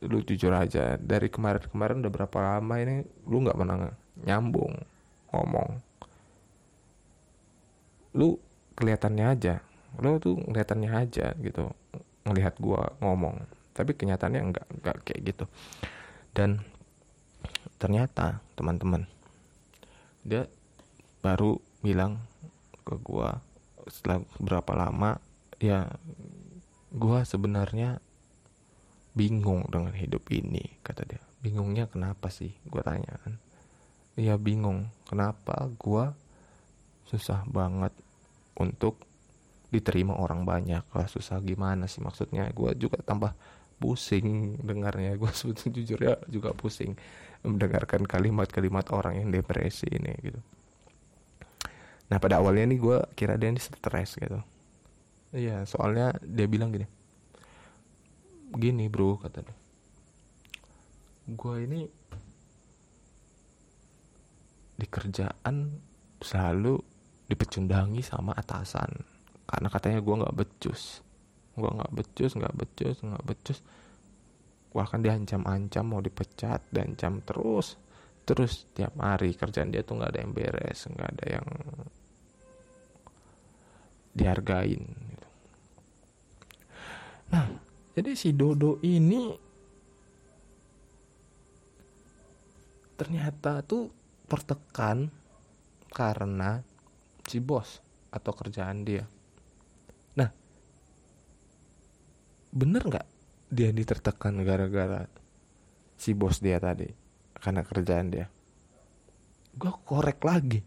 lu 0.05 0.23
jujur 0.23 0.55
aja 0.55 0.95
dari 0.95 1.27
kemarin-kemarin 1.27 1.99
udah 1.99 2.11
berapa 2.11 2.37
lama 2.39 2.75
ini 2.79 3.03
lu 3.27 3.43
nggak 3.43 3.57
pernah 3.59 3.91
nyambung 4.23 4.73
ngomong. 5.35 5.69
Lu 8.15 8.39
kelihatannya 8.79 9.25
aja 9.27 9.59
lu 9.97 10.21
tuh 10.21 10.37
kelihatannya 10.37 10.91
aja 10.93 11.33
gitu 11.41 11.73
ngelihat 12.23 12.61
gua 12.61 12.93
ngomong. 13.01 13.41
Tapi 13.73 13.97
kenyataannya 13.97 14.41
enggak 14.53 14.67
enggak 14.69 14.97
kayak 15.01 15.21
gitu. 15.33 15.45
Dan 16.31 16.61
ternyata 17.81 18.43
teman-teman 18.53 19.07
dia 20.21 20.45
baru 21.23 21.57
bilang 21.81 22.21
ke 22.85 22.95
gua 23.01 23.39
setelah 23.87 24.21
berapa 24.37 24.71
lama 24.75 25.17
ya 25.57 25.89
gua 26.93 27.23
sebenarnya 27.23 28.03
bingung 29.13 29.65
dengan 29.67 29.93
hidup 29.93 30.25
ini 30.29 30.79
kata 30.85 31.05
dia. 31.05 31.21
Bingungnya 31.39 31.87
kenapa 31.89 32.29
sih? 32.29 32.53
Gua 32.67 32.83
tanya 32.85 33.15
kan. 33.23 33.39
Ya 34.19 34.35
bingung. 34.35 34.91
Kenapa 35.07 35.69
gua 35.79 36.13
susah 37.09 37.41
banget 37.49 37.91
untuk 38.59 39.01
diterima 39.73 40.17
orang 40.17 40.45
banyak? 40.45 40.85
Lah 40.93 41.07
susah 41.09 41.41
gimana 41.41 41.89
sih 41.89 42.05
maksudnya? 42.05 42.49
Gue 42.53 42.77
juga 42.77 43.01
tambah 43.01 43.33
pusing 43.81 44.59
dengarnya. 44.61 45.17
Gue 45.17 45.31
sebetulnya 45.39 45.71
jujur 45.81 45.99
ya 46.01 46.15
juga 46.29 46.53
pusing 46.53 46.93
mendengarkan 47.41 48.03
kalimat-kalimat 48.03 48.91
orang 48.91 49.23
yang 49.23 49.29
depresi 49.31 49.87
ini 49.89 50.13
gitu. 50.21 50.39
Nah 52.11 52.17
pada 52.19 52.41
awalnya 52.41 52.67
nih 52.69 52.79
gue 52.81 52.97
kira 53.15 53.39
dia 53.39 53.49
ini 53.49 53.61
stres 53.61 54.19
gitu. 54.19 54.37
Iya 55.33 55.63
soalnya 55.69 56.17
dia 56.25 56.49
bilang 56.49 56.73
gini 56.73 56.98
gini 58.53 58.89
bro 58.89 59.19
kata 59.19 59.45
dia. 59.45 59.57
Gue 61.29 61.55
ini 61.69 61.81
di 64.79 64.87
kerjaan 64.87 65.55
selalu 66.17 66.79
dipecundangi 67.29 68.01
sama 68.01 68.33
atasan. 68.33 68.89
Karena 69.45 69.67
katanya 69.69 69.99
gue 70.01 70.15
nggak 70.25 70.35
becus. 70.35 71.05
Gue 71.53 71.69
nggak 71.69 71.93
becus 71.93 72.31
nggak 72.33 72.55
becus 72.57 72.97
nggak 73.05 73.25
becus. 73.25 73.59
Bahkan 74.73 75.01
diancam-ancam 75.01 75.85
mau 75.85 76.01
dipecat 76.01 76.65
dan 76.73 76.97
jam 76.97 77.21
terus. 77.21 77.77
Terus 78.25 78.69
tiap 78.73 78.97
hari 78.97 79.33
kerjaan 79.33 79.73
dia 79.73 79.81
tuh 79.81 80.01
nggak 80.01 80.11
ada 80.13 80.19
yang 80.21 80.33
beres 80.33 80.85
nggak 80.85 81.09
ada 81.17 81.25
yang 81.37 81.47
dihargain 84.19 84.83
gitu. 84.83 85.27
nah 87.29 87.45
jadi 87.99 88.15
si 88.15 88.31
Dodo 88.31 88.79
ini 88.79 89.35
ternyata 92.95 93.59
tuh 93.67 93.91
tertekan 94.31 95.11
karena 95.91 96.63
si 97.27 97.43
bos 97.43 97.83
atau 98.07 98.31
kerjaan 98.31 98.87
dia. 98.87 99.03
Bener 102.49 102.81
nggak 102.81 103.07
dia 103.53 103.69
ditertekan 103.69 104.41
gara-gara 104.41 105.05
si 106.01 106.17
bos 106.17 106.41
dia 106.41 106.57
tadi 106.57 106.89
karena 107.37 107.61
kerjaan 107.61 108.09
dia? 108.09 108.25
Gue 109.53 109.69
korek 109.85 110.17
lagi. 110.25 110.65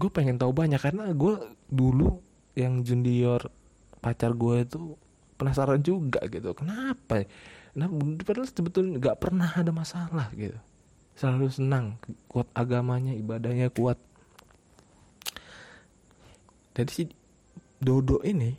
Gue 0.00 0.08
pengen 0.08 0.40
tahu 0.40 0.56
banyak 0.56 0.80
karena 0.80 1.12
gue 1.12 1.52
dulu 1.68 2.24
yang 2.56 2.80
junior 2.80 3.52
pacar 4.00 4.32
gue 4.32 4.64
itu 4.64 4.96
penasaran 5.40 5.80
juga 5.80 6.20
gitu. 6.28 6.52
Kenapa 6.52 7.24
nah 7.70 7.86
padahal 8.26 8.50
sebetulnya 8.50 8.98
nggak 9.00 9.18
pernah 9.22 9.48
ada 9.56 9.72
masalah 9.72 10.28
gitu. 10.36 10.58
Selalu 11.16 11.48
senang 11.48 11.96
kuat 12.28 12.50
agamanya 12.52 13.16
ibadahnya 13.16 13.72
kuat. 13.72 13.96
Jadi 16.76 16.90
si 16.92 17.04
Dodo 17.80 18.20
ini 18.20 18.52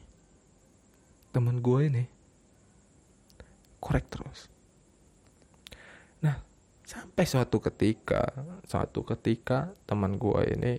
teman 1.29 1.61
gue 1.61 1.79
ini 1.85 2.03
korek 3.77 4.05
terus. 4.09 4.49
Nah 6.25 6.37
sampai 6.81 7.25
suatu 7.29 7.61
ketika 7.61 8.25
suatu 8.65 9.05
ketika 9.05 9.71
teman 9.85 10.17
gue 10.17 10.41
ini 10.49 10.73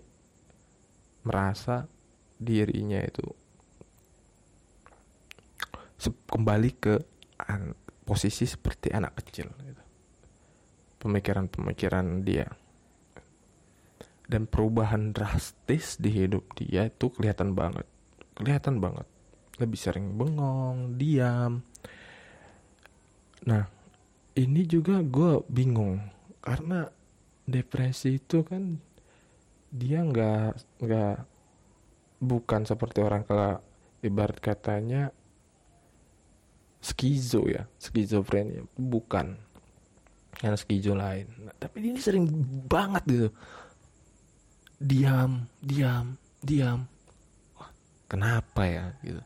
merasa 1.23 1.87
dirinya 2.43 2.99
itu 2.99 3.42
kembali 6.09 6.71
ke 6.81 6.95
posisi 8.03 8.47
seperti 8.47 8.91
anak 8.91 9.23
kecil 9.23 9.51
gitu. 9.63 9.83
pemikiran-pemikiran 11.03 12.27
dia 12.27 12.47
dan 14.27 14.47
perubahan 14.47 15.15
drastis 15.15 15.99
di 15.99 16.11
hidup 16.11 16.47
dia 16.59 16.91
itu 16.91 17.11
kelihatan 17.11 17.55
banget 17.55 17.87
kelihatan 18.35 18.79
banget 18.83 19.07
lebih 19.61 19.79
sering 19.79 20.17
bengong, 20.17 20.97
diam. 20.97 21.61
Nah, 23.47 23.65
ini 24.39 24.63
juga 24.65 25.03
gue 25.05 25.45
bingung 25.51 26.01
karena 26.43 26.89
depresi 27.47 28.17
itu 28.17 28.43
kan 28.47 28.81
dia 29.71 30.03
nggak 30.03 30.83
nggak 30.83 31.17
bukan 32.23 32.63
seperti 32.67 32.99
orang 33.03 33.23
kalau 33.27 33.59
ibarat 34.03 34.39
katanya 34.39 35.11
skizo 36.83 37.47
ya 37.47 37.65
skizofrenia. 37.79 38.67
Bukan. 38.75 39.39
Yang 40.43 40.67
skizo 40.67 40.99
lain. 40.99 41.31
Nah, 41.47 41.55
tapi 41.57 41.87
ini 41.87 42.03
sering 42.03 42.27
banget 42.67 43.07
gitu. 43.07 43.29
Diam 44.83 45.47
diam 45.63 46.19
diam. 46.43 46.83
Wah, 47.55 47.71
kenapa 48.11 48.67
ya 48.67 48.91
gitu. 49.07 49.23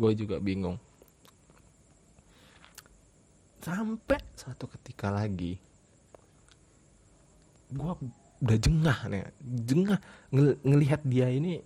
Gue 0.00 0.12
juga 0.16 0.40
bingung. 0.40 0.80
Sampai 3.62 4.18
satu 4.34 4.66
ketika 4.66 5.12
lagi 5.12 5.60
gue 7.72 7.92
udah 8.40 8.58
jengah 8.58 8.98
nih. 9.12 9.28
Jengah 9.44 10.00
ngel 10.32 10.56
ngelihat 10.64 11.04
dia 11.04 11.28
ini 11.28 11.60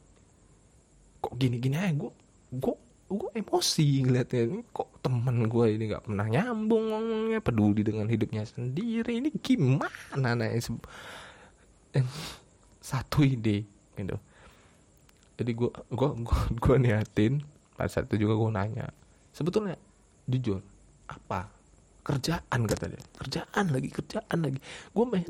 kok 1.23 1.39
gini 1.39 1.63
gini 1.63 1.79
aja. 1.79 1.95
Gue 1.95 2.13
gue 2.51 2.75
gue 3.07 3.31
emosi 3.39 4.03
ngeliatnya. 4.03 4.63
Kok 4.75 5.03
temen 5.03 5.47
gue 5.47 5.67
ini 5.71 5.85
nggak 5.91 6.11
pernah 6.11 6.27
nyambung 6.27 6.91
ngomongnya 6.91 7.39
peduli 7.39 7.87
dengan 7.87 8.11
hidupnya 8.11 8.43
sendiri. 8.43 9.23
Ini 9.23 9.31
gimana 9.39 10.35
nih 10.35 10.59
satu 12.83 13.23
ide 13.23 13.67
gitu. 13.95 14.17
Jadi 15.37 15.51
gue 15.53 15.71
gue 15.71 16.11
gue 16.27 16.41
gue 16.59 16.77
niatin 16.83 17.45
pada 17.77 17.91
saat 17.93 18.09
itu 18.09 18.25
juga 18.25 18.41
gue 18.41 18.51
nanya 18.57 18.87
sebetulnya 19.37 19.77
jujur 20.25 20.65
apa 21.07 21.53
kerjaan? 22.07 22.61
kata 22.67 22.91
dia. 22.91 23.03
Kerjaan 23.19 23.65
lagi 23.71 23.89
kerjaan 23.91 24.39
lagi. 24.39 24.59
Gue 24.95 25.05
main 25.07 25.27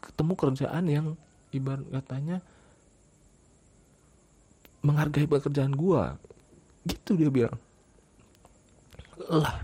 ketemu 0.00 0.32
kerjaan 0.36 0.84
yang 0.88 1.06
ibarat 1.52 1.84
katanya 1.90 2.36
menghargai 4.82 5.28
pekerjaan 5.30 5.72
gue 5.74 6.02
gitu 6.86 7.14
dia 7.14 7.30
bilang. 7.30 7.58
Lah. 9.28 9.62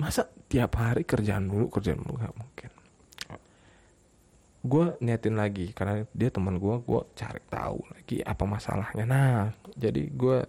Masa 0.00 0.28
tiap 0.48 0.80
hari 0.80 1.04
kerjaan 1.04 1.46
dulu 1.50 1.68
kerjaan 1.68 2.00
dulu 2.00 2.16
gak 2.18 2.36
mungkin. 2.36 2.70
Gue 4.60 4.86
niatin 5.00 5.36
lagi 5.40 5.72
karena 5.72 6.04
dia 6.12 6.28
teman 6.28 6.60
gue 6.60 6.74
gue 6.84 7.00
cari 7.16 7.40
tahu 7.48 7.80
lagi 7.92 8.16
apa 8.24 8.44
masalahnya. 8.44 9.04
Nah 9.04 9.52
jadi 9.76 10.08
gue 10.08 10.44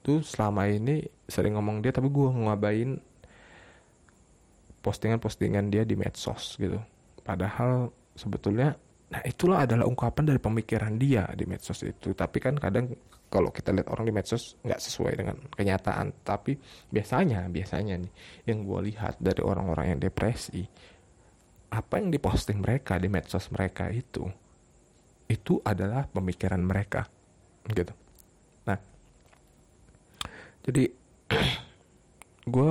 tuh 0.00 0.22
selama 0.22 0.70
ini 0.70 1.04
sering 1.26 1.58
ngomong 1.58 1.82
dia 1.82 1.90
tapi 1.90 2.08
gue 2.08 2.28
ngabain 2.30 2.96
postingan-postingan 4.80 5.66
dia 5.68 5.82
di 5.82 5.98
medsos 5.98 6.54
gitu. 6.56 6.78
Padahal 7.26 7.90
sebetulnya 8.14 8.78
nah 9.06 9.22
itulah 9.22 9.62
adalah 9.62 9.86
ungkapan 9.86 10.34
dari 10.34 10.40
pemikiran 10.42 10.98
dia 10.98 11.30
di 11.34 11.46
medsos 11.46 11.78
itu. 11.86 12.10
Tapi 12.10 12.38
kan 12.42 12.58
kadang 12.58 12.90
kalau 13.30 13.50
kita 13.50 13.74
lihat 13.74 13.90
orang 13.90 14.06
di 14.06 14.14
medsos 14.14 14.58
nggak 14.66 14.80
sesuai 14.82 15.12
dengan 15.14 15.36
kenyataan. 15.54 16.26
Tapi 16.26 16.58
biasanya 16.90 17.46
biasanya 17.46 18.02
nih 18.02 18.12
yang 18.50 18.66
gue 18.66 18.80
lihat 18.90 19.18
dari 19.22 19.42
orang-orang 19.42 19.96
yang 19.96 20.00
depresi 20.02 20.66
apa 21.66 21.98
yang 21.98 22.14
diposting 22.14 22.62
mereka 22.62 22.94
di 22.96 23.10
medsos 23.10 23.50
mereka 23.50 23.90
itu 23.90 24.24
itu 25.26 25.58
adalah 25.66 26.06
pemikiran 26.06 26.62
mereka 26.62 27.10
gitu. 27.66 27.90
Nah 28.66 28.78
jadi 30.62 30.90
gue 32.54 32.70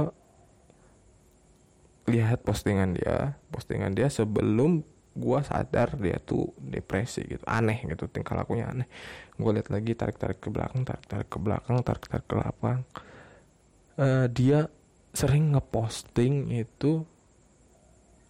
lihat 2.06 2.40
postingan 2.48 2.96
dia 2.96 3.36
postingan 3.52 3.92
dia 3.92 4.08
sebelum 4.08 4.86
gue 5.16 5.40
sadar 5.48 5.96
dia 5.96 6.20
tuh 6.20 6.52
depresi 6.60 7.24
gitu 7.24 7.48
aneh 7.48 7.88
gitu 7.88 8.12
tingkah 8.12 8.36
lakunya 8.36 8.68
aneh. 8.68 8.88
Gue 9.40 9.56
lihat 9.56 9.72
lagi 9.72 9.96
tarik 9.96 10.20
tarik 10.20 10.44
ke 10.44 10.52
belakang 10.52 10.84
tarik 10.84 11.06
tarik 11.08 11.30
ke 11.32 11.40
belakang 11.40 11.80
tarik 11.82 12.06
tarik 12.08 12.26
ke 12.28 12.36
belakang 12.36 12.80
uh, 14.00 14.28
dia 14.28 14.68
sering 15.16 15.56
ngeposting 15.56 16.52
itu 16.52 17.08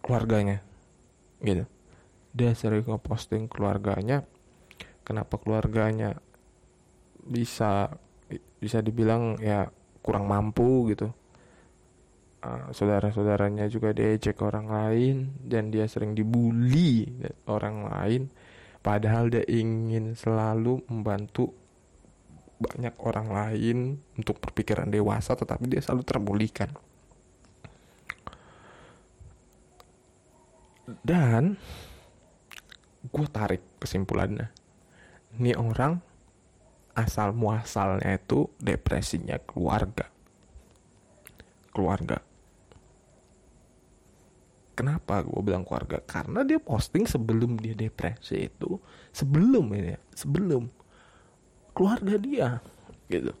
keluarganya 0.02 0.62
gitu. 1.42 1.66
Dia 2.36 2.54
sering 2.54 2.86
ngeposting 2.86 3.50
keluarganya 3.50 4.22
kenapa 5.02 5.38
keluarganya 5.38 6.18
bisa 7.26 7.90
bisa 8.62 8.78
dibilang 8.82 9.38
ya 9.42 9.70
kurang 10.02 10.30
mampu 10.30 10.94
gitu 10.94 11.10
uh, 12.46 12.70
saudara-saudaranya 12.70 13.66
juga 13.66 13.90
diejek 13.90 14.38
orang 14.38 14.70
lain 14.70 15.16
dan 15.42 15.74
dia 15.74 15.90
sering 15.90 16.14
dibully 16.14 17.10
orang 17.50 17.90
lain. 17.90 18.22
Padahal 18.78 19.26
dia 19.34 19.42
ingin 19.50 20.14
selalu 20.14 20.86
membantu 20.86 21.50
banyak 22.56 22.94
orang 23.02 23.28
lain 23.34 23.78
untuk 24.14 24.38
berpikiran 24.38 24.88
dewasa 24.88 25.34
tetapi 25.34 25.66
dia 25.66 25.82
selalu 25.82 26.02
terbulikan. 26.06 26.70
Dan 31.02 31.58
gue 33.10 33.26
tarik 33.26 33.82
kesimpulannya. 33.82 34.54
Ini 35.36 35.58
orang 35.58 35.98
asal 36.94 37.34
muasalnya 37.34 38.22
itu 38.22 38.46
depresinya 38.62 39.36
keluarga. 39.42 40.06
Keluarga 41.74 42.22
Kenapa 44.76 45.24
gue 45.24 45.40
bilang 45.40 45.64
keluarga? 45.64 46.04
Karena 46.04 46.44
dia 46.44 46.60
posting 46.60 47.08
sebelum 47.08 47.56
dia 47.56 47.72
depresi 47.72 48.44
itu, 48.44 48.76
sebelum 49.08 49.72
ini, 49.72 49.96
sebelum 50.12 50.68
keluarga 51.72 52.20
dia, 52.20 52.48
gitu. 53.08 53.32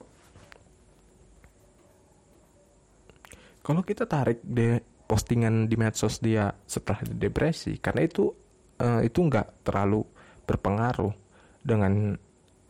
Kalau 3.60 3.84
kita 3.84 4.08
tarik 4.08 4.40
deh 4.40 4.80
postingan 5.04 5.68
di 5.68 5.76
medsos 5.76 6.24
dia 6.24 6.48
setelah 6.64 7.04
depresi, 7.04 7.76
karena 7.84 8.08
itu 8.08 8.32
uh, 8.80 9.04
itu 9.04 9.20
nggak 9.20 9.60
terlalu 9.60 10.08
berpengaruh 10.48 11.12
dengan 11.60 12.16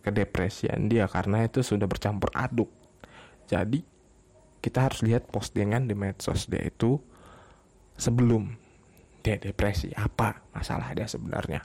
kedepresian 0.03 0.91
dia 0.91 1.07
karena 1.07 1.47
itu 1.47 1.63
sudah 1.63 1.87
bercampur 1.87 2.35
aduk. 2.35 2.71
Jadi 3.47 3.79
kita 4.59 4.91
harus 4.91 5.07
lihat 5.07 5.31
postingan 5.31 5.87
di 5.87 5.95
medsos 5.95 6.51
dia 6.51 6.63
itu 6.67 6.99
sebelum 7.97 8.53
dia 9.25 9.41
depresi 9.43 9.91
apa 9.97 10.47
masalah 10.55 10.95
dia 10.95 11.11
sebenarnya 11.11 11.65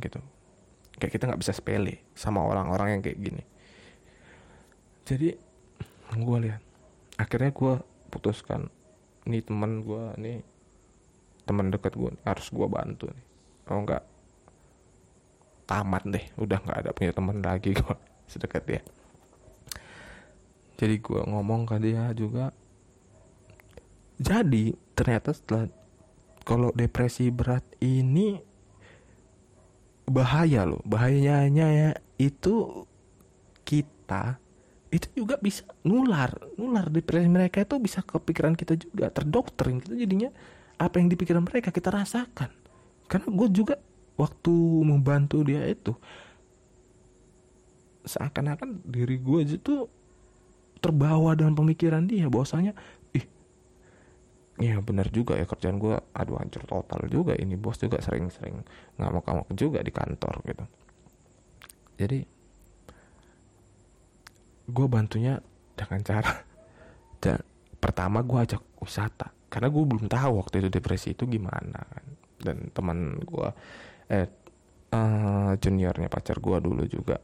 gitu. 0.00 0.18
Kayak 0.96 1.12
kita 1.12 1.24
nggak 1.28 1.40
bisa 1.40 1.52
sepele 1.52 2.00
sama 2.16 2.40
orang-orang 2.40 2.98
yang 2.98 3.02
kayak 3.04 3.18
gini. 3.20 3.42
Jadi 5.04 5.28
gue 6.10 6.38
lihat 6.42 6.62
akhirnya 7.20 7.52
gue 7.52 7.74
putuskan 8.10 8.72
ini 9.28 9.44
teman 9.44 9.84
gue 9.84 10.04
nih 10.18 10.38
teman 11.44 11.70
dekat 11.70 11.94
gue 11.98 12.10
harus 12.24 12.46
gue 12.48 12.66
bantu 12.66 13.10
nih. 13.12 13.26
Kalau 13.66 13.80
nggak? 13.84 14.04
Tamat 15.66 16.02
deh 16.08 16.24
udah 16.34 16.58
nggak 16.62 16.78
ada 16.82 16.90
punya 16.90 17.12
teman 17.14 17.38
lagi 17.44 17.76
gue 17.76 17.96
sedekat 18.30 18.62
dia. 18.66 18.82
Jadi 20.80 20.96
gue 20.96 21.20
ngomong 21.28 21.68
ke 21.68 21.76
dia 21.76 22.08
juga. 22.16 22.56
Jadi 24.20 24.72
ternyata 25.00 25.32
setelah 25.32 25.64
kalau 26.44 26.68
depresi 26.76 27.32
berat 27.32 27.64
ini 27.80 28.36
bahaya 30.04 30.68
loh. 30.68 30.84
Bahayanya 30.84 31.66
ya 31.72 31.90
itu 32.20 32.84
kita 33.64 34.36
itu 34.92 35.24
juga 35.24 35.40
bisa 35.40 35.64
nular. 35.86 36.36
Nular 36.60 36.92
depresi 36.92 37.32
mereka 37.32 37.64
itu 37.64 37.80
bisa 37.80 38.04
kepikiran 38.04 38.52
kita 38.52 38.76
juga 38.76 39.08
terdoktrin 39.08 39.80
kita 39.80 39.96
jadinya 39.96 40.28
apa 40.76 41.00
yang 41.00 41.08
dipikiran 41.08 41.40
mereka 41.40 41.72
kita 41.72 41.88
rasakan. 41.88 42.52
Karena 43.08 43.28
gue 43.32 43.48
juga 43.48 43.80
waktu 44.20 44.52
membantu 44.84 45.40
dia 45.48 45.64
itu 45.64 45.96
seakan-akan 48.04 48.84
diri 48.84 49.16
gue 49.16 49.38
aja 49.48 49.56
tuh 49.56 49.88
terbawa 50.82 51.32
dengan 51.38 51.56
pemikiran 51.56 52.04
dia. 52.04 52.26
Bahwasanya 52.26 52.74
Iya 54.60 54.76
benar 54.84 55.08
juga 55.08 55.40
ya 55.40 55.48
kerjaan 55.48 55.80
gue 55.80 55.96
aduh 56.12 56.36
hancur 56.36 56.62
total 56.68 57.08
juga 57.08 57.32
ini. 57.32 57.56
Bos 57.56 57.80
juga 57.80 57.96
sering-sering 58.04 58.60
ngamuk-ngamuk 59.00 59.48
juga 59.56 59.80
di 59.80 59.88
kantor 59.88 60.34
gitu. 60.44 60.64
Jadi 61.96 62.18
gue 64.70 64.86
bantunya 64.86 65.40
dengan 65.74 66.00
cara 66.04 66.32
dan 67.24 67.40
pertama 67.80 68.20
gue 68.20 68.38
ajak 68.38 68.62
wisata 68.84 69.32
karena 69.48 69.72
gue 69.72 69.82
belum 69.82 70.06
tahu 70.06 70.32
waktu 70.44 70.54
itu 70.60 70.68
depresi 70.68 71.16
itu 71.16 71.24
gimana 71.24 71.80
kan. 71.80 72.06
Dan 72.40 72.56
teman 72.76 73.16
gue 73.24 73.48
eh 74.12 74.28
uh, 74.92 75.52
juniornya 75.56 76.08
pacar 76.12 76.36
gue 76.36 76.56
dulu 76.60 76.84
juga 76.84 77.16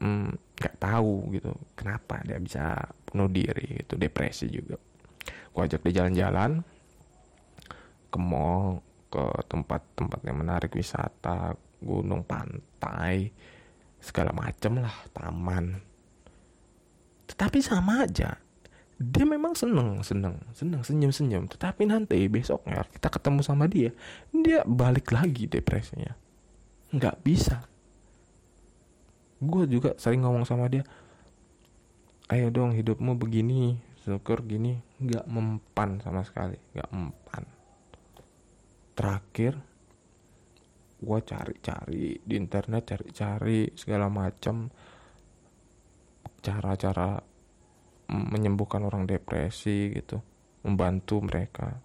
mm, 0.00 0.56
nggak 0.56 0.76
mm, 0.76 0.82
tahu 0.82 1.14
gitu 1.36 1.52
kenapa 1.76 2.20
dia 2.24 2.38
bisa 2.40 2.76
bunuh 3.08 3.28
diri 3.28 3.84
itu 3.84 3.94
depresi 3.96 4.46
juga 4.48 4.76
gue 5.26 5.62
ajak 5.62 5.80
dia 5.88 6.02
jalan-jalan 6.02 6.60
ke 8.12 8.18
mall 8.20 8.84
ke 9.08 9.24
tempat-tempat 9.48 10.20
yang 10.26 10.36
menarik 10.40 10.72
wisata 10.74 11.56
gunung 11.80 12.24
pantai 12.26 13.30
segala 14.00 14.32
macem 14.36 14.82
lah 14.82 14.94
taman. 15.12 15.80
Tetapi 17.26 17.58
sama 17.64 18.06
aja 18.06 18.38
dia 18.96 19.28
memang 19.28 19.52
seneng 19.52 20.00
seneng 20.00 20.40
seneng 20.56 20.80
senyum 20.80 21.12
senyum 21.12 21.44
tetapi 21.52 21.84
nanti 21.84 22.16
besoknya 22.32 22.80
kita 22.88 23.12
ketemu 23.12 23.44
sama 23.44 23.68
dia 23.68 23.92
dia 24.32 24.64
balik 24.64 25.12
lagi 25.12 25.44
depresinya. 25.44 26.16
Nggak 26.92 27.16
bisa. 27.20 27.68
Gue 29.36 29.68
juga 29.68 29.92
sering 30.00 30.24
ngomong 30.24 30.48
sama 30.48 30.72
dia 30.72 30.84
ayo 32.32 32.50
dong 32.50 32.74
hidupmu 32.74 33.14
begini 33.14 33.78
syukur 34.06 34.46
gini 34.46 34.78
nggak 35.02 35.26
mempan 35.26 35.98
sama 35.98 36.22
sekali 36.22 36.54
nggak 36.54 36.90
mempan. 36.94 37.44
Terakhir 38.94 39.58
gue 41.02 41.18
cari-cari 41.26 42.22
di 42.22 42.34
internet 42.38 42.86
cari-cari 42.86 43.66
segala 43.74 44.06
macam 44.06 44.70
cara-cara 46.38 47.18
menyembuhkan 48.06 48.86
orang 48.86 49.10
depresi 49.10 49.90
gitu 49.90 50.22
membantu 50.62 51.26
mereka. 51.26 51.82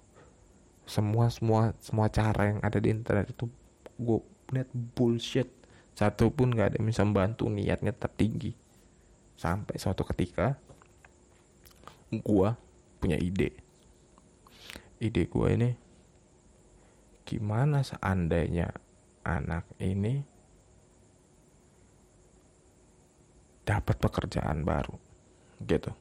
Semua 0.86 1.34
semua 1.34 1.74
semua 1.82 2.06
cara 2.14 2.54
yang 2.54 2.60
ada 2.62 2.78
di 2.78 2.94
internet 2.94 3.34
itu 3.34 3.50
gue 3.98 4.22
lihat 4.54 4.70
bullshit. 4.94 5.50
Satu 5.98 6.30
pun 6.30 6.54
gak 6.54 6.74
ada 6.74 6.76
yang 6.78 6.88
bisa 6.88 7.02
membantu 7.02 7.50
niatnya 7.50 7.98
tertinggi. 7.98 8.54
Sampai 9.34 9.82
suatu 9.82 10.06
ketika 10.06 10.62
gua 12.20 12.60
punya 13.00 13.16
ide. 13.16 13.56
Ide 15.00 15.24
gua 15.32 15.56
ini 15.56 15.72
gimana 17.24 17.80
seandainya 17.80 18.68
anak 19.24 19.64
ini 19.80 20.20
dapat 23.64 23.96
pekerjaan 24.04 24.68
baru 24.68 25.00
gitu. 25.64 25.96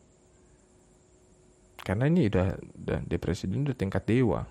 Karena 1.81 2.11
ini 2.11 2.27
udah, 2.27 2.59
udah 2.59 3.01
depresi 3.07 3.47
ini 3.47 3.71
udah 3.71 3.79
tingkat 3.79 4.05
dewa. 4.05 4.43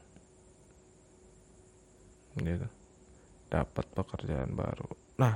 Gitu. 2.40 2.68
Dapat 3.52 3.86
pekerjaan 3.92 4.56
baru. 4.56 4.88
Nah 5.20 5.36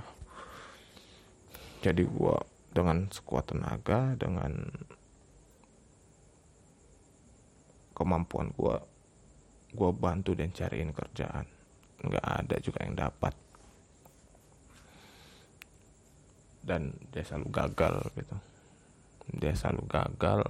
jadi 1.84 2.08
gua 2.08 2.40
dengan 2.72 3.12
sekuat 3.12 3.52
tenaga 3.52 4.16
dengan 4.16 4.72
kemampuan 7.94 8.50
gue 8.58 8.76
gue 9.74 9.90
bantu 9.94 10.38
dan 10.38 10.54
cariin 10.54 10.94
kerjaan. 10.94 11.46
Nggak 12.06 12.26
ada 12.26 12.56
juga 12.62 12.80
yang 12.86 12.96
dapat. 12.96 13.34
Dan 16.64 16.94
dia 17.10 17.26
selalu 17.26 17.48
gagal 17.50 17.96
gitu. 18.14 18.36
Dia 19.34 19.54
selalu 19.58 19.84
gagal 19.90 20.42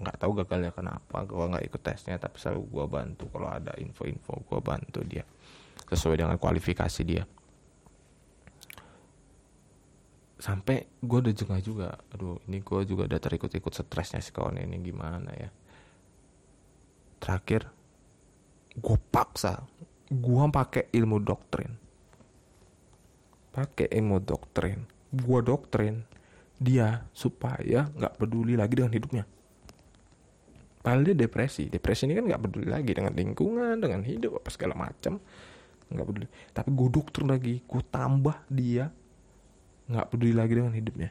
nggak 0.00 0.16
tahu 0.16 0.32
gagalnya 0.40 0.72
kenapa. 0.72 1.26
Gue 1.26 1.44
nggak 1.44 1.64
ikut 1.66 1.82
tesnya 1.82 2.16
tapi 2.16 2.38
selalu 2.38 2.62
gue 2.70 2.86
bantu. 2.86 3.24
Kalau 3.28 3.50
ada 3.50 3.74
info-info 3.76 4.46
gue 4.46 4.60
bantu 4.62 5.00
dia. 5.04 5.26
Sesuai 5.90 6.22
dengan 6.22 6.38
kualifikasi 6.38 7.02
dia. 7.02 7.26
Sampai 10.40 10.88
gue 11.02 11.18
udah 11.20 11.34
jengah 11.34 11.60
juga. 11.60 11.98
Aduh 12.16 12.40
ini 12.48 12.62
gue 12.62 12.80
juga 12.88 13.10
udah 13.10 13.20
terikut-ikut 13.20 13.72
stresnya 13.74 14.22
si 14.24 14.32
kawan 14.32 14.56
ini. 14.56 14.80
Gimana 14.80 15.34
ya 15.36 15.50
terakhir 17.20 17.68
gue 18.74 18.98
paksa. 19.12 19.62
Gue 20.10 20.42
pakai 20.50 20.90
ilmu 20.90 21.22
doktrin. 21.22 21.70
Pakai 23.54 23.86
ilmu 23.94 24.18
doktrin. 24.18 24.82
Gue 25.12 25.38
doktrin 25.44 26.02
dia 26.58 27.06
supaya 27.14 27.86
nggak 27.94 28.18
peduli 28.18 28.58
lagi 28.58 28.74
dengan 28.74 28.92
hidupnya. 28.96 29.24
Padahal 30.80 31.06
dia 31.06 31.14
depresi. 31.14 31.68
Depresi 31.70 32.08
ini 32.08 32.16
kan 32.18 32.24
nggak 32.26 32.42
peduli 32.48 32.66
lagi 32.66 32.96
dengan 32.96 33.12
lingkungan 33.12 33.76
Dengan 33.78 34.00
hidup 34.02 34.40
apa 34.40 34.48
segala 34.50 34.74
macam. 34.74 35.20
Nggak 35.92 36.06
peduli. 36.08 36.26
Tapi 36.50 36.68
gue 36.74 36.88
doktrin 36.90 37.28
lagi. 37.30 37.54
Gue 37.62 37.82
tambah 37.86 38.34
dia 38.50 38.90
nggak 39.86 40.06
peduli 40.10 40.34
lagi 40.34 40.52
dengan 40.58 40.74
hidupnya. 40.74 41.10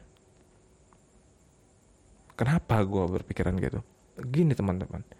Kenapa 2.36 2.80
gue 2.84 3.04
berpikiran 3.04 3.56
gitu? 3.60 3.80
Gini 4.20 4.52
teman-teman 4.52 5.19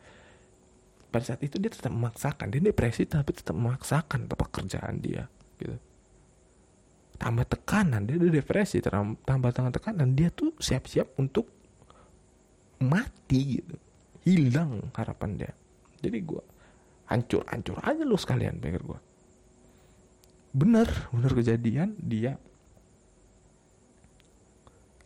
pada 1.11 1.25
saat 1.27 1.43
itu 1.43 1.59
dia 1.59 1.71
tetap 1.71 1.91
memaksakan. 1.91 2.55
Dia 2.55 2.63
depresi 2.63 3.05
tapi 3.05 3.35
tetap 3.35 3.59
memaksakan 3.59 4.31
pekerjaan 4.31 5.03
dia 5.03 5.27
gitu. 5.59 5.77
Tambah 7.21 7.45
tekanan 7.45 8.09
dia 8.09 8.17
udah 8.17 8.33
depresi 8.33 8.81
tambah 8.81 9.51
tambah 9.53 9.73
tekanan 9.77 10.17
dia 10.17 10.33
tuh 10.33 10.57
siap-siap 10.57 11.19
untuk 11.21 11.51
mati 12.81 13.61
gitu. 13.61 13.77
Hilang 14.25 14.95
harapan 14.97 15.31
dia. 15.37 15.53
Jadi 16.01 16.19
gue 16.25 16.43
hancur 17.11 17.43
hancur 17.51 17.77
aja 17.83 18.07
lu 18.07 18.15
sekalian 18.15 18.63
pikir 18.63 18.87
gue 18.87 19.01
bener 20.55 20.87
bener 21.11 21.33
kejadian 21.35 21.99
dia 21.99 22.39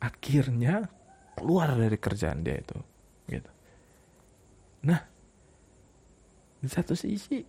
akhirnya 0.05 0.85
keluar 1.33 1.73
dari 1.73 1.97
kerjaan 1.97 2.45
dia 2.45 2.61
itu 2.61 2.77
gitu. 3.29 3.51
Nah 4.85 5.01
di 6.64 6.68
satu 6.72 6.96
sisi 6.96 7.44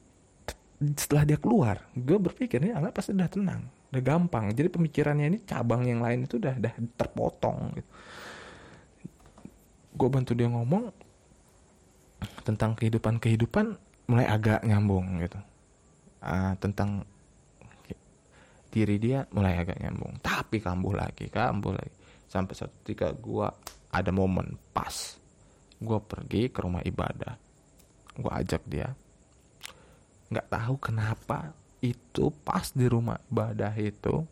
setelah 0.76 1.24
dia 1.24 1.40
keluar 1.40 1.80
gue 1.96 2.20
berpikir 2.20 2.60
ini 2.60 2.76
anak 2.76 2.92
pasti 2.92 3.16
udah 3.16 3.32
tenang 3.32 3.64
udah 3.96 4.04
gampang. 4.04 4.52
Jadi 4.52 4.68
pemikirannya 4.68 5.26
ini 5.32 5.40
cabang 5.48 5.88
yang 5.88 6.04
lain 6.04 6.28
itu 6.28 6.36
udah 6.36 6.60
udah 6.60 6.74
terpotong 7.00 7.80
gitu. 7.80 7.92
gue 9.96 10.10
bantu 10.12 10.36
dia 10.36 10.52
ngomong 10.52 10.92
tentang 12.44 12.76
kehidupan 12.76 13.16
kehidupan 13.24 13.80
mulai 14.12 14.28
agak 14.28 14.68
nyambung 14.68 15.24
gitu. 15.24 15.40
Uh, 16.20 16.52
tentang 16.60 17.08
diri 18.68 19.00
dia 19.00 19.24
mulai 19.32 19.64
agak 19.64 19.80
nyambung. 19.80 20.20
Tapi 20.20 20.60
kambuh 20.60 20.92
lagi 20.92 21.32
kambuh 21.32 21.80
lagi. 21.80 21.96
Sampai 22.28 22.60
satu 22.60 22.76
ketika 22.84 23.16
gue 23.16 23.48
ada 23.96 24.12
momen 24.12 24.60
pas 24.76 25.16
gue 25.80 26.00
pergi 26.04 26.52
ke 26.52 26.60
rumah 26.60 26.84
ibadah. 26.84 27.40
Gue 28.20 28.32
ajak 28.36 28.68
dia 28.68 28.92
nggak 30.30 30.48
tahu 30.50 30.76
kenapa 30.82 31.54
itu 31.84 32.34
pas 32.42 32.74
di 32.74 32.90
rumah 32.90 33.22
ibadah 33.30 33.74
itu 33.78 34.26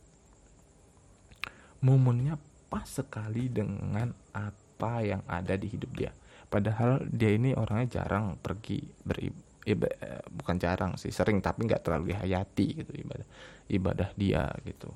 momennya 1.84 2.40
pas 2.72 2.88
sekali 2.88 3.52
dengan 3.52 4.10
apa 4.34 5.06
yang 5.06 5.22
ada 5.30 5.54
di 5.54 5.68
hidup 5.70 5.92
dia. 5.94 6.12
Padahal 6.50 7.04
dia 7.06 7.34
ini 7.36 7.54
orangnya 7.54 8.02
jarang 8.02 8.40
pergi 8.40 8.82
beribadah 9.06 10.26
bukan 10.34 10.58
jarang 10.60 10.92
sih 10.98 11.14
sering 11.14 11.40
tapi 11.40 11.66
nggak 11.70 11.86
terlalu 11.86 12.12
dihayati 12.12 12.68
gitu 12.84 12.92
ibadah 12.94 13.28
ibadah 13.70 14.10
dia 14.18 14.50
gitu. 14.66 14.90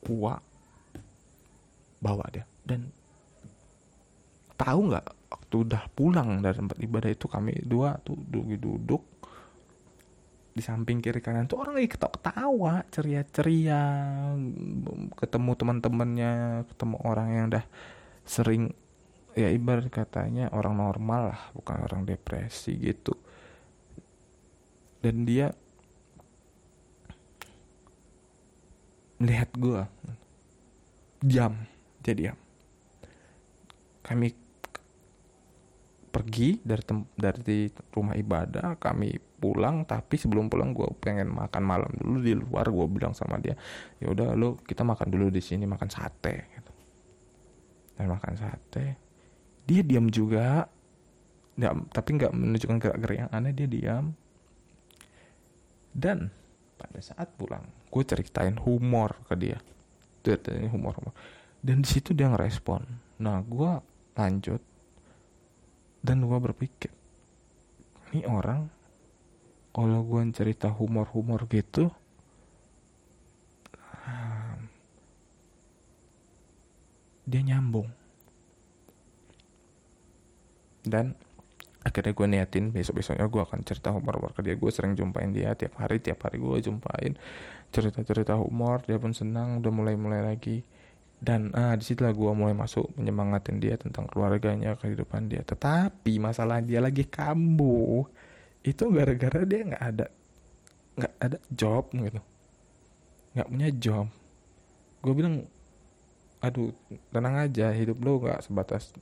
Kuat 0.00 0.40
bawa 2.00 2.24
dia 2.32 2.48
dan 2.64 2.88
tahu 4.60 4.92
nggak 4.92 5.06
waktu 5.32 5.54
udah 5.64 5.82
pulang 5.96 6.44
dari 6.44 6.60
tempat 6.60 6.76
ibadah 6.84 7.08
itu 7.08 7.24
kami 7.24 7.56
dua 7.64 7.96
tuh 8.04 8.20
duduk 8.20 8.60
duduk. 8.60 9.02
Di 10.50 10.60
samping 10.60 11.00
kiri 11.00 11.24
kanan 11.24 11.48
tuh 11.48 11.62
orang 11.62 11.80
lagi 11.80 11.88
ketawa-ketawa 11.96 12.84
ceria-ceria 12.92 13.82
ketemu 15.16 15.50
teman-temannya 15.56 16.32
ketemu 16.68 16.96
orang 17.06 17.28
yang 17.32 17.44
udah 17.54 17.64
sering 18.26 18.74
ya 19.38 19.48
ibarat 19.48 19.88
katanya 19.88 20.50
orang 20.50 20.76
normal 20.76 21.32
lah 21.32 21.42
bukan 21.56 21.80
orang 21.86 22.02
depresi 22.04 22.76
gitu. 22.76 23.16
Dan 25.00 25.24
dia 25.24 25.54
melihat 29.16 29.48
gue 29.56 29.82
diam 31.24 31.54
dia 32.04 32.14
diam. 32.16 32.38
Kami 34.04 34.49
pergi 36.10 36.58
dari 36.66 36.82
tem 36.82 37.06
dari 37.14 37.70
rumah 37.94 38.18
ibadah 38.18 38.74
kami 38.82 39.14
pulang 39.38 39.86
tapi 39.86 40.18
sebelum 40.18 40.50
pulang 40.50 40.74
gue 40.74 40.90
pengen 40.98 41.30
makan 41.30 41.62
malam 41.62 41.90
dulu 41.96 42.18
di 42.20 42.34
luar 42.34 42.66
gue 42.68 42.86
bilang 42.90 43.14
sama 43.14 43.40
dia 43.40 43.54
ya 44.02 44.10
udah 44.10 44.34
lo 44.34 44.58
kita 44.60 44.82
makan 44.82 45.08
dulu 45.08 45.30
di 45.30 45.40
sini 45.40 45.64
makan 45.64 45.88
sate 45.88 46.34
gitu. 46.50 46.72
Dan 48.00 48.16
makan 48.16 48.32
sate. 48.32 48.96
Dia 49.68 49.84
diam 49.84 50.08
juga. 50.08 50.64
Nggak 51.60 51.72
tapi 51.92 52.10
nggak 52.16 52.32
menunjukkan 52.32 52.78
gerak-gerak 52.80 53.16
yang 53.28 53.30
aneh 53.30 53.52
dia 53.52 53.68
diam. 53.68 54.16
Dan 55.92 56.32
pada 56.80 56.96
saat 57.04 57.28
pulang 57.36 57.60
gue 57.92 58.02
ceritain 58.08 58.56
humor 58.56 59.20
ke 59.28 59.36
dia. 59.36 59.60
Ceritain 60.24 60.64
humor 60.72 60.96
humor. 60.96 61.12
Dan 61.60 61.84
di 61.84 61.88
situ 61.92 62.16
dia 62.16 62.32
ngerespon. 62.32 62.82
Nah 63.20 63.44
gue 63.44 63.72
lanjut 64.16 64.64
dan 66.00 66.24
gue 66.24 66.38
berpikir 66.40 66.92
ini 68.10 68.26
orang 68.26 68.66
kalau 69.70 70.02
gue 70.02 70.22
cerita 70.34 70.72
humor-humor 70.72 71.46
gitu 71.46 71.92
dia 77.30 77.42
nyambung. 77.46 77.86
Dan 80.82 81.14
akhirnya 81.86 82.12
gue 82.12 82.26
niatin 82.26 82.74
besok 82.74 82.98
besoknya 82.98 83.30
gue 83.30 83.38
akan 83.38 83.62
cerita 83.62 83.94
humor-humor 83.94 84.34
ke 84.34 84.42
dia. 84.42 84.58
Gue 84.58 84.74
sering 84.74 84.98
jumpain 84.98 85.30
dia 85.30 85.54
tiap 85.54 85.78
hari 85.78 86.02
tiap 86.02 86.26
hari 86.26 86.42
gue 86.42 86.58
jumpain 86.58 87.14
cerita-cerita 87.70 88.34
humor 88.34 88.82
dia 88.82 88.98
pun 88.98 89.14
senang 89.14 89.62
udah 89.62 89.70
mulai-mulai 89.70 90.26
lagi 90.26 90.66
dan 91.20 91.52
ah 91.52 91.76
di 91.76 91.84
situlah 91.84 92.16
gue 92.16 92.32
mulai 92.32 92.56
masuk 92.56 92.96
menyemangatin 92.96 93.60
dia 93.60 93.76
tentang 93.76 94.08
keluarganya 94.08 94.72
kehidupan 94.80 95.28
dia. 95.28 95.44
Tetapi 95.44 96.16
masalah 96.16 96.64
dia 96.64 96.80
lagi 96.80 97.04
kambuh 97.04 98.08
itu 98.64 98.88
gara-gara 98.88 99.44
dia 99.44 99.60
nggak 99.68 99.84
ada 99.84 100.06
nggak 100.96 101.14
ada 101.20 101.38
job 101.52 101.92
gitu. 101.92 102.20
Nggak 103.36 103.48
punya 103.52 103.68
job. 103.76 104.06
Gue 105.04 105.12
bilang 105.12 105.44
aduh 106.40 106.72
tenang 107.12 107.36
aja 107.36 107.68
hidup 107.76 108.00
lo 108.00 108.16
nggak 108.16 108.40
sebatas 108.48 108.96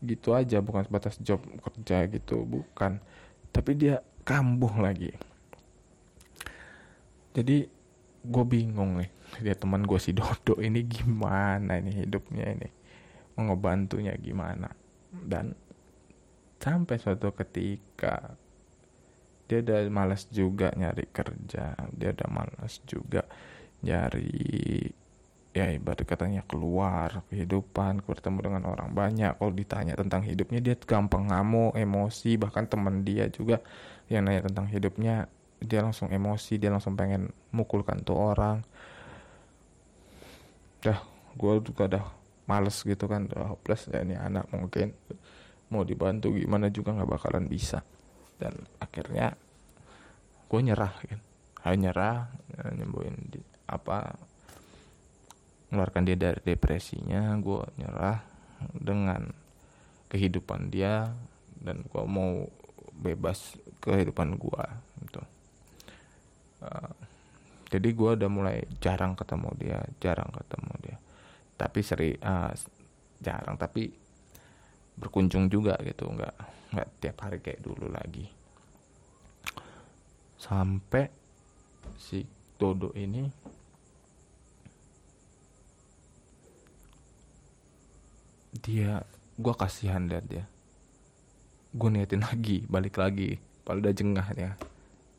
gitu 0.00 0.32
aja 0.32 0.64
bukan 0.64 0.88
sebatas 0.88 1.20
job 1.20 1.44
kerja 1.60 2.08
gitu 2.08 2.40
bukan. 2.48 3.04
Tapi 3.52 3.70
dia 3.76 4.00
kambuh 4.24 4.72
lagi. 4.80 5.12
Jadi 7.36 7.68
gue 8.24 8.44
bingung 8.48 8.96
nih 8.96 9.12
dia 9.40 9.54
teman 9.56 9.82
gue 9.82 9.98
si 9.98 10.12
Dodo 10.14 10.60
ini 10.60 10.84
gimana 10.86 11.80
ini 11.80 12.04
hidupnya 12.04 12.50
ini? 12.52 12.68
Mau 13.34 13.50
ngebantunya 13.50 14.14
gimana? 14.18 14.70
Dan 15.10 15.54
sampai 16.58 16.96
suatu 16.96 17.34
ketika 17.34 18.34
dia 19.44 19.60
udah 19.60 19.84
malas 19.92 20.24
juga 20.32 20.72
nyari 20.72 21.04
kerja 21.12 21.76
dia 21.92 22.08
udah 22.16 22.28
malas 22.32 22.80
juga 22.88 23.28
nyari 23.84 24.88
ya 25.54 25.70
ibarat 25.70 26.02
katanya 26.02 26.42
keluar 26.48 27.22
kehidupan 27.30 28.02
bertemu 28.02 28.38
dengan 28.42 28.62
orang 28.66 28.90
banyak. 28.90 29.38
Kalau 29.38 29.54
ditanya 29.54 29.94
tentang 29.94 30.26
hidupnya 30.26 30.58
dia 30.58 30.74
gampang 30.74 31.30
ngamuk 31.30 31.78
emosi 31.78 32.34
bahkan 32.40 32.66
teman 32.66 33.06
dia 33.06 33.30
juga 33.30 33.62
yang 34.10 34.26
nanya 34.26 34.50
tentang 34.50 34.66
hidupnya 34.66 35.30
dia 35.62 35.80
langsung 35.80 36.10
emosi 36.10 36.58
dia 36.58 36.74
langsung 36.74 36.98
pengen 36.98 37.30
mukulkan 37.54 38.02
tuh 38.02 38.18
orang 38.18 38.66
dah 40.84 41.00
gue 41.34 41.52
juga 41.64 41.88
dah 41.88 42.04
males 42.44 42.76
gitu 42.84 43.08
kan 43.08 43.24
udah 43.24 43.56
hopeless 43.56 43.88
ya 43.88 44.04
ini 44.04 44.14
anak 44.14 44.52
mungkin 44.52 44.92
mau 45.72 45.82
dibantu 45.82 46.30
gimana 46.36 46.68
juga 46.68 46.92
nggak 46.94 47.10
bakalan 47.10 47.48
bisa. 47.48 47.80
Dan 48.38 48.54
akhirnya 48.78 49.32
gue 50.46 50.60
nyerah 50.60 50.94
kan. 51.02 51.20
Hanya 51.64 51.90
nyerah 51.90 52.18
nyembuhin 52.76 53.16
di, 53.32 53.40
apa 53.64 54.12
mengeluarkan 55.72 56.04
dia 56.06 56.16
dari 56.20 56.40
depresinya 56.44 57.34
gue 57.40 57.64
nyerah 57.80 58.20
dengan 58.70 59.26
kehidupan 60.12 60.70
dia 60.70 61.10
dan 61.58 61.82
gue 61.88 62.04
mau 62.04 62.46
bebas 62.94 63.58
kehidupan 63.82 64.38
gue 64.38 64.64
gitu. 65.08 65.22
Uh, 66.62 66.94
jadi 67.74 67.90
gue 67.90 68.10
udah 68.14 68.30
mulai 68.30 68.62
jarang 68.78 69.18
ketemu 69.18 69.50
dia 69.58 69.82
jarang 69.98 70.30
ketemu 70.30 70.72
dia. 70.78 70.96
Tapi 71.58 71.80
seri 71.82 72.14
uh, 72.22 72.54
jarang 73.18 73.58
tapi 73.58 73.90
berkunjung 74.94 75.50
juga 75.50 75.74
gitu. 75.82 76.06
Nggak 76.06 76.34
nggak 76.70 76.88
tiap 77.02 77.16
hari 77.26 77.42
kayak 77.42 77.66
dulu 77.66 77.90
lagi. 77.90 78.30
Sampai 80.38 81.10
si 81.98 82.22
Dodo 82.54 82.94
ini 82.94 83.26
dia 88.62 89.02
gue 89.34 89.54
kasihan 89.58 90.06
liat 90.06 90.26
dia. 90.30 90.46
Gue 91.74 91.90
niatin 91.90 92.22
lagi 92.22 92.62
balik 92.70 93.02
lagi. 93.02 93.34
Padahal 93.66 93.90
udah 93.90 93.94
jengah 93.98 94.28
ya 94.38 94.54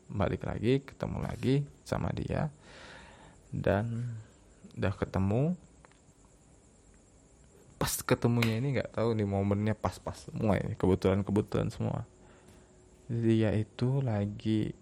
balik 0.06 0.46
lagi 0.46 0.82
ketemu 0.82 1.18
lagi 1.22 1.54
sama 1.82 2.10
dia. 2.14 2.50
Dan 3.50 4.16
udah 4.76 4.94
ketemu. 4.94 5.54
Pas 7.76 7.92
ketemunya 8.00 8.56
ini 8.56 8.80
nggak 8.80 8.96
tahu 8.96 9.12
nih 9.12 9.28
momennya 9.28 9.74
pas-pas 9.76 10.16
semua 10.28 10.56
ini 10.56 10.74
kebetulan-kebetulan 10.74 11.68
semua. 11.68 12.08
Dia 13.06 13.52
itu 13.54 14.00
lagi 14.02 14.72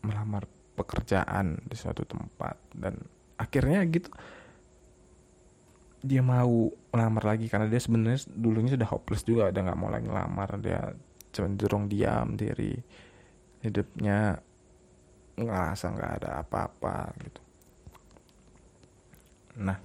melamar 0.00 0.48
pekerjaan 0.76 1.60
di 1.64 1.76
suatu 1.76 2.08
tempat 2.08 2.56
dan 2.72 2.96
akhirnya 3.36 3.84
gitu 3.88 4.08
dia 6.00 6.24
mau 6.24 6.72
melamar 6.88 7.36
lagi 7.36 7.44
karena 7.52 7.68
dia 7.68 7.76
sebenarnya 7.76 8.24
dulunya 8.32 8.72
sudah 8.72 8.88
hopeless 8.88 9.24
juga 9.28 9.52
udah 9.52 9.60
nggak 9.60 9.78
mau 9.78 9.92
lagi 9.92 10.08
melamar 10.08 10.56
dia 10.56 10.96
cenderung 11.28 11.92
diam 11.92 12.40
diri 12.40 12.80
hidupnya 13.60 14.40
ngerasa 15.36 15.92
nggak 15.92 16.12
ada 16.20 16.30
apa-apa 16.44 16.96
gitu. 17.24 17.42
Nah. 19.60 19.78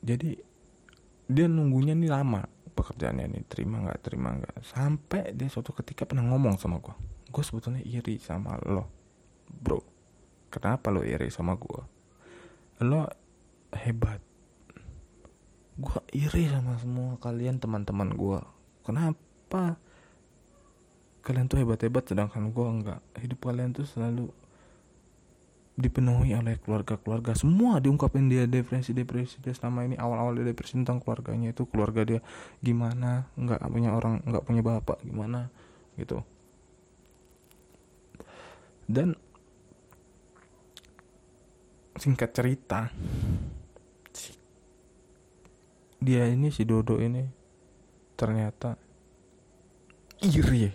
Jadi 0.00 0.32
dia 1.30 1.46
nunggunya 1.46 1.92
nih 1.92 2.08
lama 2.10 2.42
pekerjaannya 2.72 3.36
nih 3.36 3.44
terima 3.46 3.84
nggak 3.84 4.00
terima 4.00 4.32
nggak. 4.32 4.64
Sampai 4.64 5.36
dia 5.36 5.46
suatu 5.52 5.76
ketika 5.76 6.08
pernah 6.08 6.24
ngomong 6.24 6.56
sama 6.56 6.80
gue 6.80 6.96
gue 7.30 7.44
sebetulnya 7.46 7.84
iri 7.84 8.18
sama 8.18 8.58
lo 8.66 8.88
bro. 9.46 9.78
Kenapa 10.50 10.90
lo 10.90 11.04
iri 11.04 11.30
sama 11.30 11.54
gue 11.54 11.82
lo 12.80 13.04
hebat 13.76 14.29
gue 15.80 16.00
iri 16.12 16.44
sama 16.52 16.76
semua 16.76 17.16
kalian 17.24 17.56
teman-teman 17.56 18.12
gue 18.12 18.38
kenapa 18.84 19.80
kalian 21.24 21.48
tuh 21.48 21.64
hebat-hebat 21.64 22.04
sedangkan 22.04 22.52
gue 22.52 22.66
enggak 22.68 23.00
hidup 23.16 23.40
kalian 23.40 23.72
tuh 23.72 23.88
selalu 23.88 24.28
dipenuhi 25.80 26.36
oleh 26.36 26.60
keluarga-keluarga. 26.60 27.32
Semua 27.32 27.80
diungkapin 27.80 28.28
dia 28.28 28.44
depresi 28.44 28.92
depresi 28.92 29.40
dia. 29.40 29.56
Selama 29.56 29.88
ini 29.88 29.96
awal-awal 29.96 30.36
dia 30.36 30.52
depresi 30.52 30.76
tentang 30.76 31.00
keluarganya 31.00 31.56
itu 31.56 31.64
keluarga 31.64 32.04
dia 32.04 32.20
gimana? 32.60 33.32
Nggak 33.34 33.64
punya 33.72 33.90
orang 33.96 34.20
nggak 34.28 34.44
punya 34.44 34.60
bapak 34.60 35.00
gimana? 35.00 35.48
Gitu. 35.96 36.20
Dan 38.84 39.16
singkat 41.96 42.30
cerita 42.32 42.92
dia 46.00 46.26
ini 46.26 46.48
si 46.48 46.64
Dodo 46.64 46.96
ini 46.98 47.22
ternyata 48.16 48.76
iri 50.20 50.72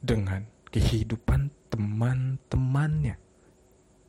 dengan 0.00 0.44
kehidupan 0.72 1.70
teman-temannya 1.72 3.26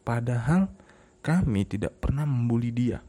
Padahal 0.08 0.72
kami 1.20 1.68
tidak 1.68 2.00
pernah 2.00 2.24
membuli 2.24 2.72
dia. 2.72 3.04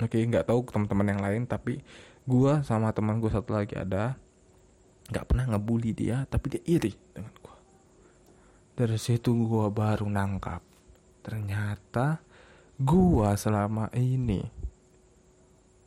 Oke, 0.00 0.16
nggak 0.16 0.48
tahu 0.48 0.64
teman-teman 0.64 1.12
yang 1.12 1.20
lain, 1.20 1.42
tapi 1.44 1.84
gue 2.24 2.52
sama 2.64 2.88
teman 2.96 3.20
gue 3.20 3.28
satu 3.28 3.52
lagi 3.52 3.76
ada 3.76 4.16
nggak 5.12 5.26
pernah 5.28 5.44
ngebully 5.44 5.92
dia, 5.92 6.24
tapi 6.32 6.56
dia 6.56 6.64
iri 6.64 6.96
dengan 7.12 7.36
gue. 7.36 7.56
Dari 8.80 8.96
situ 8.96 9.36
gue 9.36 9.68
baru 9.68 10.08
nangkap, 10.08 10.64
ternyata 11.20 12.24
gue 12.80 13.28
selama 13.36 13.92
ini 13.92 14.40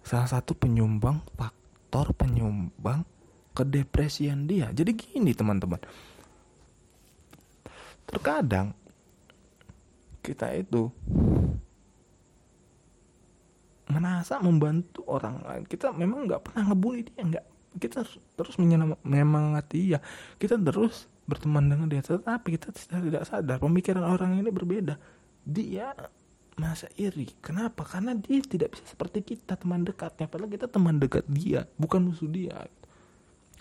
salah 0.02 0.30
satu 0.30 0.58
penyumbang 0.58 1.22
faktor 1.38 2.14
penyumbang 2.18 3.06
kedepresian 3.52 4.48
dia. 4.48 4.72
Jadi 4.72 4.96
gini 4.96 5.36
teman-teman, 5.36 5.80
terkadang 8.08 8.74
kita 10.22 10.54
itu 10.54 10.88
merasa 13.92 14.40
membantu 14.40 15.04
orang 15.12 15.44
lain. 15.44 15.64
Kita 15.68 15.92
memang 15.92 16.30
nggak 16.30 16.42
pernah 16.48 16.72
ngebully 16.72 17.02
dia 17.12 17.22
nggak. 17.22 17.46
Kita 17.72 18.04
terus 18.40 18.56
menyemangati 18.60 19.80
dia. 19.92 20.00
Kita 20.40 20.56
terus 20.60 21.12
berteman 21.28 21.68
dengan 21.68 21.88
dia 21.88 22.04
tetapi 22.04 22.56
kita 22.56 22.72
tidak 22.76 23.24
sadar. 23.28 23.60
Pemikiran 23.60 24.04
orang 24.04 24.40
ini 24.40 24.52
berbeda. 24.52 24.96
Dia 25.44 25.92
masa 26.60 26.92
iri? 27.00 27.30
Kenapa? 27.40 27.88
Karena 27.88 28.16
dia 28.18 28.42
tidak 28.44 28.76
bisa 28.76 28.84
seperti 28.90 29.24
kita 29.24 29.56
teman 29.56 29.88
dekatnya. 29.88 30.28
Padahal 30.28 30.52
kita 30.52 30.68
teman 30.68 31.00
dekat 31.00 31.24
dia 31.28 31.68
bukan 31.80 32.12
musuh 32.12 32.28
dia. 32.28 32.68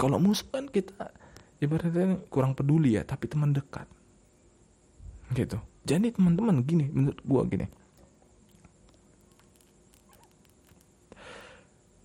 Kalau 0.00 0.16
musuh 0.16 0.48
kan 0.48 0.66
kita 0.66 1.12
ibaratnya 1.61 2.18
kurang 2.33 2.57
peduli 2.57 2.96
ya 2.96 3.05
tapi 3.05 3.29
teman 3.29 3.53
dekat. 3.53 3.87
Gitu. 5.37 5.61
Jadi 5.87 6.12
teman-teman 6.12 6.64
gini 6.66 6.90
menurut 6.90 7.20
gua 7.22 7.42
gini. 7.46 7.66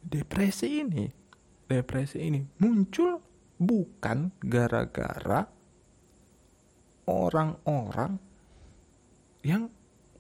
Depresi 0.06 0.86
ini 0.86 1.26
depresi 1.66 2.22
ini 2.22 2.46
muncul 2.62 3.18
bukan 3.58 4.30
gara-gara 4.38 5.50
orang-orang 7.10 8.18
yang 9.46 9.70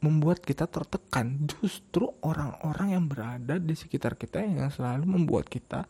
membuat 0.05 0.45
kita 0.45 0.69
tertekan. 0.69 1.49
Justru 1.49 2.05
orang-orang 2.21 2.93
yang 2.93 3.05
berada 3.09 3.57
di 3.57 3.73
sekitar 3.73 4.13
kita 4.13 4.45
yang 4.45 4.69
selalu 4.69 5.09
membuat 5.09 5.49
kita 5.49 5.89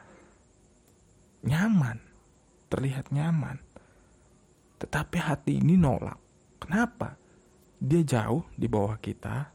nyaman 1.43 1.99
terlihat 2.71 3.11
nyaman. 3.13 3.61
Tetapi 4.79 5.17
hati 5.19 5.59
ini 5.59 5.75
nolak. 5.75 6.17
Kenapa? 6.59 7.15
Dia 7.77 8.01
jauh 8.01 8.47
di 8.55 8.65
bawah 8.71 8.97
kita. 8.97 9.51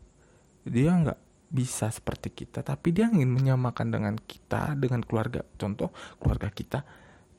Dia 0.64 0.92
nggak 0.92 1.20
bisa 1.50 1.90
seperti 1.90 2.30
kita 2.30 2.62
tapi 2.62 2.94
dia 2.94 3.10
ingin 3.10 3.26
menyamakan 3.26 3.90
dengan 3.90 4.14
kita 4.14 4.78
dengan 4.78 5.02
keluarga. 5.02 5.42
Contoh 5.58 5.90
keluarga 6.22 6.48
kita 6.48 6.86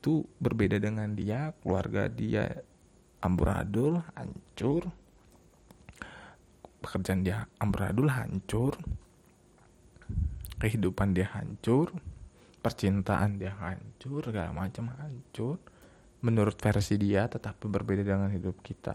tuh 0.04 0.28
berbeda 0.38 0.78
dengan 0.78 1.16
dia. 1.16 1.56
Keluarga 1.64 2.12
dia 2.12 2.52
amburadul 3.24 4.02
hancur 4.18 4.92
pekerjaan 6.82 7.22
dia 7.22 7.46
amburadul 7.62 8.10
hancur 8.10 8.76
kehidupan 10.58 11.14
dia 11.14 11.30
hancur 11.32 11.94
percintaan 12.62 13.42
dia 13.42 13.58
hancur 13.58 14.22
segala 14.22 14.54
macam 14.54 14.94
hancur. 15.02 15.58
Menurut 16.22 16.54
versi 16.62 17.02
dia 17.02 17.26
tetapi 17.26 17.66
berbeda 17.66 18.06
dengan 18.06 18.30
hidup 18.30 18.62
kita 18.62 18.94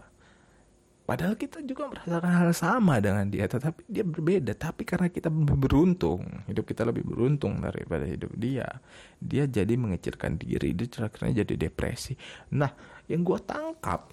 Padahal 1.07 1.39
kita 1.39 1.63
juga 1.63 1.87
merasakan 1.87 2.33
hal 2.35 2.51
sama 2.51 2.99
dengan 2.99 3.31
dia, 3.31 3.47
tetapi 3.47 3.87
dia 3.87 4.03
berbeda. 4.03 4.51
Tapi 4.51 4.83
karena 4.83 5.07
kita 5.07 5.31
lebih 5.31 5.55
beruntung, 5.55 6.19
hidup 6.51 6.67
kita 6.67 6.83
lebih 6.83 7.07
beruntung 7.07 7.63
daripada 7.63 8.03
hidup 8.03 8.35
dia, 8.35 8.67
dia 9.15 9.47
jadi 9.47 9.71
mengecilkan 9.79 10.35
diri, 10.35 10.75
dia 10.75 11.07
akhirnya 11.07 11.47
jadi 11.47 11.71
depresi. 11.71 12.11
Nah, 12.51 12.75
yang 13.07 13.23
gue 13.23 13.39
tangkap 13.39 14.11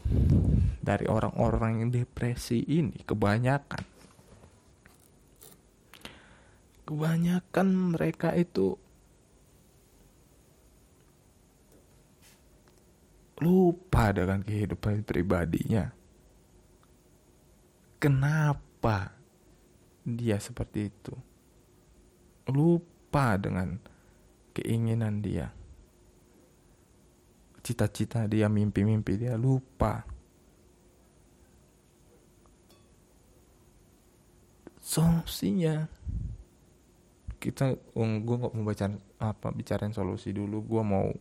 dari 0.78 1.11
orang-orang 1.11 1.83
yang 1.83 1.90
depresi 1.90 2.62
ini 2.62 3.02
kebanyakan, 3.02 3.83
kebanyakan 6.87 7.66
mereka 7.90 8.38
itu 8.38 8.78
lupa 13.42 14.14
dengan 14.14 14.46
kehidupan 14.46 15.02
pribadinya 15.02 16.03
kenapa 18.04 19.16
dia 20.04 20.36
seperti 20.36 20.92
itu. 20.92 21.16
Lupa 22.52 23.40
dengan 23.40 23.80
keinginan 24.52 25.24
dia. 25.24 25.48
Cita-cita 27.64 28.28
dia, 28.28 28.52
mimpi-mimpi 28.52 29.16
dia 29.16 29.40
lupa. 29.40 30.05
Solusinya 34.84 35.88
kita 37.40 37.76
oh, 37.96 38.09
gue 38.24 38.36
nggak 38.40 38.52
mau 38.57 38.64
baca 38.64 38.86
apa 39.20 39.52
bicarain 39.52 39.92
solusi 39.92 40.32
dulu 40.32 40.64
gue 40.64 40.80
mau 40.80 41.12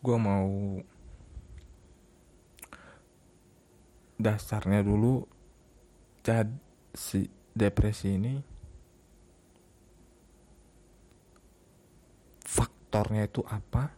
gue 0.00 0.16
mau 0.16 0.48
dasarnya 4.22 4.86
dulu 4.86 5.26
jadi 6.22 6.54
si 6.94 7.26
depresi 7.50 8.14
ini 8.14 8.34
faktornya 12.46 13.26
itu 13.26 13.42
apa? 13.42 13.90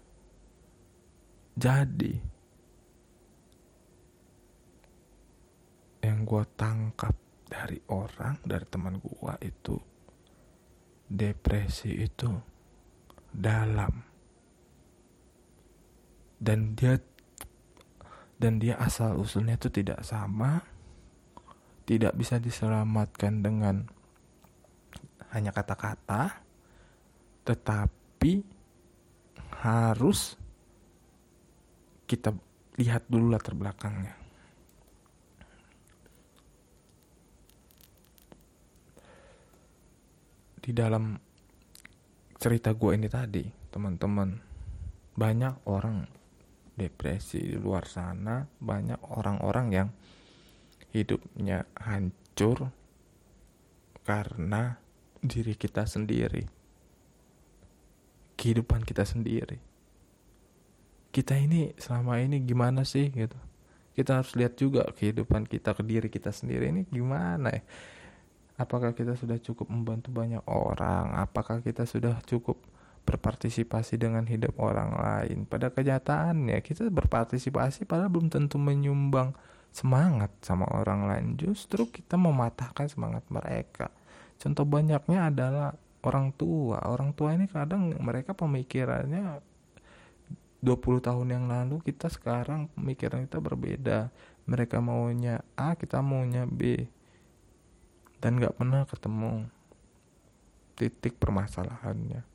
Jadi 1.54 2.14
yang 6.02 6.22
gue 6.22 6.44
tangkap 6.58 7.14
dari 7.46 7.78
orang 7.90 8.38
dari 8.42 8.66
teman 8.70 8.98
gue 8.98 9.34
itu 9.44 9.76
depresi 11.10 11.90
itu 12.00 12.30
dalam. 13.30 13.92
Dan 16.38 16.76
dia 16.78 16.94
dan 18.38 18.58
dia 18.58 18.78
asal 18.78 19.18
usulnya 19.18 19.56
itu 19.56 19.70
tidak 19.70 20.02
sama 20.02 20.62
tidak 21.84 22.16
bisa 22.16 22.40
diselamatkan 22.40 23.44
dengan 23.44 23.84
hanya 25.34 25.52
kata-kata 25.52 26.40
tetapi 27.44 28.40
harus 29.60 30.40
kita 32.08 32.32
lihat 32.80 33.06
dulu 33.08 33.32
latar 33.32 33.56
belakangnya. 33.56 34.14
Di 40.64 40.72
dalam 40.72 41.20
cerita 42.40 42.72
gue 42.72 42.96
ini 42.96 43.08
tadi 43.08 43.44
teman-teman 43.68 44.40
banyak 45.12 45.68
orang 45.68 46.08
depresi 46.74 47.38
di 47.38 47.56
luar 47.56 47.86
sana 47.86 48.42
banyak 48.58 48.98
orang-orang 49.14 49.66
yang 49.70 49.88
hidupnya 50.94 51.66
hancur 51.78 52.70
karena 54.06 54.78
diri 55.24 55.54
kita 55.56 55.88
sendiri. 55.88 56.44
Kehidupan 58.34 58.84
kita 58.84 59.02
sendiri. 59.06 59.58
Kita 61.14 61.38
ini 61.38 61.72
selama 61.78 62.18
ini 62.18 62.42
gimana 62.42 62.82
sih 62.82 63.08
gitu? 63.08 63.38
Kita 63.94 64.18
harus 64.20 64.34
lihat 64.34 64.58
juga 64.58 64.82
kehidupan 64.90 65.46
kita 65.46 65.70
ke 65.72 65.82
diri 65.86 66.10
kita 66.10 66.34
sendiri 66.34 66.74
ini 66.74 66.82
gimana 66.90 67.54
ya? 67.54 67.62
Apakah 68.54 68.94
kita 68.94 69.18
sudah 69.18 69.38
cukup 69.38 69.70
membantu 69.70 70.14
banyak 70.14 70.42
orang? 70.46 71.14
Apakah 71.18 71.62
kita 71.62 71.86
sudah 71.86 72.18
cukup 72.26 72.58
berpartisipasi 73.04 74.00
dengan 74.00 74.24
hidup 74.24 74.56
orang 74.60 74.96
lain? 74.96 75.44
Pada 75.44 75.70
kenyataannya 75.70 76.60
kita 76.64 76.88
berpartisipasi 76.88 77.84
padahal 77.84 78.10
belum 78.10 78.28
tentu 78.32 78.56
menyumbang 78.56 79.36
semangat 79.74 80.30
sama 80.40 80.64
orang 80.70 81.06
lain. 81.10 81.26
Justru 81.36 81.90
kita 81.90 82.14
mematahkan 82.14 82.88
semangat 82.88 83.26
mereka. 83.28 83.90
Contoh 84.38 84.62
banyaknya 84.66 85.28
adalah 85.30 85.74
orang 86.06 86.30
tua. 86.36 86.78
Orang 86.86 87.16
tua 87.16 87.34
ini 87.34 87.50
kadang 87.50 87.90
mereka 87.98 88.36
pemikirannya 88.36 89.40
20 90.64 91.04
tahun 91.04 91.28
yang 91.28 91.44
lalu 91.44 91.84
kita 91.84 92.08
sekarang 92.08 92.72
pemikiran 92.72 93.28
kita 93.28 93.38
berbeda. 93.42 93.98
Mereka 94.44 94.80
maunya 94.80 95.40
A, 95.56 95.76
kita 95.76 96.04
maunya 96.04 96.44
B 96.44 96.88
dan 98.24 98.40
gak 98.40 98.56
pernah 98.56 98.88
ketemu 98.88 99.48
titik 100.80 101.20
permasalahannya. 101.20 102.33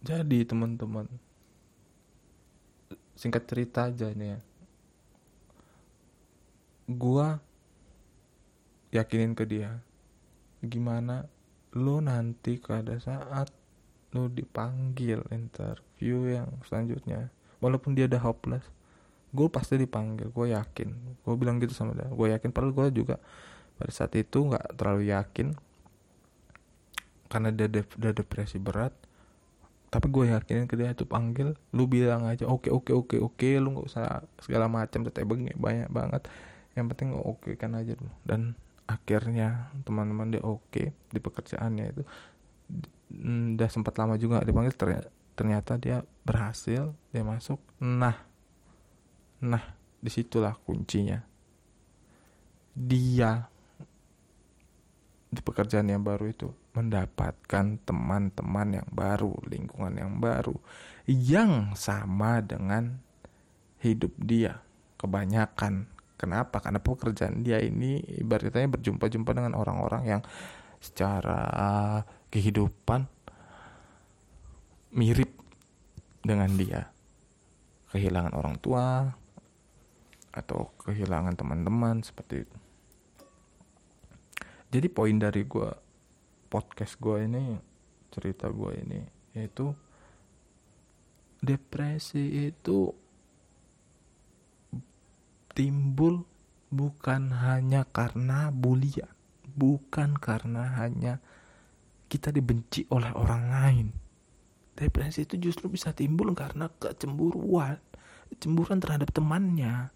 Jadi 0.00 0.48
teman-teman, 0.48 1.04
singkat 3.12 3.44
cerita 3.44 3.92
aja 3.92 4.08
nih 4.16 4.32
ya, 4.32 4.40
gua 6.88 7.36
yakinin 8.90 9.36
ke 9.36 9.44
dia, 9.44 9.84
gimana 10.64 11.28
lo 11.76 12.00
nanti 12.00 12.56
pada 12.56 12.96
saat 12.96 13.52
lo 14.10 14.26
dipanggil 14.26 15.22
interview 15.30 16.32
yang 16.32 16.48
selanjutnya, 16.64 17.28
walaupun 17.60 17.92
dia 17.92 18.08
udah 18.08 18.24
hopeless, 18.24 18.64
gue 19.30 19.46
pasti 19.46 19.78
dipanggil 19.78 20.32
gue 20.34 20.46
yakin. 20.50 20.88
Gue 21.22 21.34
bilang 21.38 21.62
gitu 21.62 21.70
sama 21.76 21.94
dia 21.94 22.10
gue 22.10 22.26
yakin. 22.34 22.50
Padahal 22.50 22.74
gue 22.74 22.86
juga 23.04 23.16
pada 23.78 23.92
saat 23.94 24.12
itu 24.18 24.50
nggak 24.50 24.76
terlalu 24.76 25.14
yakin 25.14 25.54
karena 27.30 27.54
dia 27.54 27.70
de 27.70 27.86
dia 27.86 28.10
depresi 28.10 28.58
berat 28.58 28.90
tapi 29.90 30.06
gue 30.06 30.30
yakinin 30.30 30.70
ke 30.70 30.78
dia 30.78 30.94
itu 30.94 31.02
panggil 31.02 31.58
lu 31.74 31.90
bilang 31.90 32.22
aja 32.22 32.46
oke 32.46 32.70
oke 32.70 32.94
oke 32.94 33.16
oke 33.18 33.48
lu 33.58 33.74
nggak 33.74 33.86
usah 33.90 34.22
segala 34.38 34.70
macam 34.70 35.02
teteh 35.02 35.26
banyak 35.26 35.90
banget. 35.90 36.30
Yang 36.78 36.86
penting 36.94 37.08
oke 37.18 37.50
kan 37.58 37.74
aja 37.74 37.98
dulu. 37.98 38.14
Dan 38.22 38.54
akhirnya 38.86 39.74
teman-teman 39.82 40.30
dia 40.30 40.42
oke 40.46 40.94
di 40.94 41.18
pekerjaannya 41.18 41.84
itu. 41.90 42.02
Udah 43.58 43.68
sempat 43.68 43.98
lama 43.98 44.14
juga 44.14 44.46
dipanggil 44.46 44.72
ternyata 45.34 45.74
dia 45.76 46.06
berhasil 46.22 46.94
dia 47.10 47.22
masuk. 47.26 47.58
Nah 47.82 48.30
Nah, 49.40 49.64
di 49.96 50.10
situlah 50.12 50.52
kuncinya. 50.52 51.16
Dia 52.76 53.48
di 55.30 55.40
pekerjaan 55.40 55.86
yang 55.86 56.02
baru 56.02 56.26
itu 56.26 56.50
mendapatkan 56.74 57.78
teman-teman 57.86 58.82
yang 58.82 58.88
baru, 58.90 59.30
lingkungan 59.46 59.94
yang 59.94 60.18
baru 60.18 60.54
yang 61.06 61.74
sama 61.74 62.42
dengan 62.42 62.98
hidup 63.82 64.14
dia. 64.18 64.62
Kebanyakan. 64.98 65.88
Kenapa? 66.20 66.60
Karena 66.60 66.82
pekerjaan 66.82 67.40
dia 67.40 67.58
ini 67.64 68.04
ibaratnya 68.20 68.68
berjumpa-jumpa 68.68 69.32
dengan 69.32 69.56
orang-orang 69.56 70.02
yang 70.04 70.22
secara 70.76 72.04
kehidupan 72.28 73.08
mirip 74.92 75.32
dengan 76.20 76.52
dia. 76.60 76.92
Kehilangan 77.90 78.36
orang 78.36 78.54
tua, 78.60 79.08
atau 80.30 80.70
kehilangan 80.86 81.34
teman-teman 81.34 82.06
seperti 82.06 82.46
itu 82.46 82.59
jadi 84.70 84.86
poin 84.90 85.18
dari 85.18 85.46
gue 85.46 85.70
podcast 86.50 86.98
gue 86.98 87.26
ini 87.26 87.58
cerita 88.10 88.50
gue 88.50 88.72
ini 88.80 89.00
yaitu 89.34 89.70
depresi 91.38 92.50
itu 92.50 92.90
timbul 95.54 96.26
bukan 96.70 97.34
hanya 97.34 97.86
karena 97.86 98.50
bulian 98.54 99.10
bukan 99.54 100.14
karena 100.16 100.78
hanya 100.78 101.18
kita 102.10 102.34
dibenci 102.34 102.86
oleh 102.90 103.10
orang 103.14 103.42
lain. 103.50 103.86
Depresi 104.74 105.28
itu 105.28 105.36
justru 105.38 105.68
bisa 105.70 105.92
timbul 105.92 106.32
karena 106.32 106.72
kecemburuan 106.80 107.78
cemburuan 108.38 108.78
terhadap 108.78 109.10
temannya. 109.10 109.90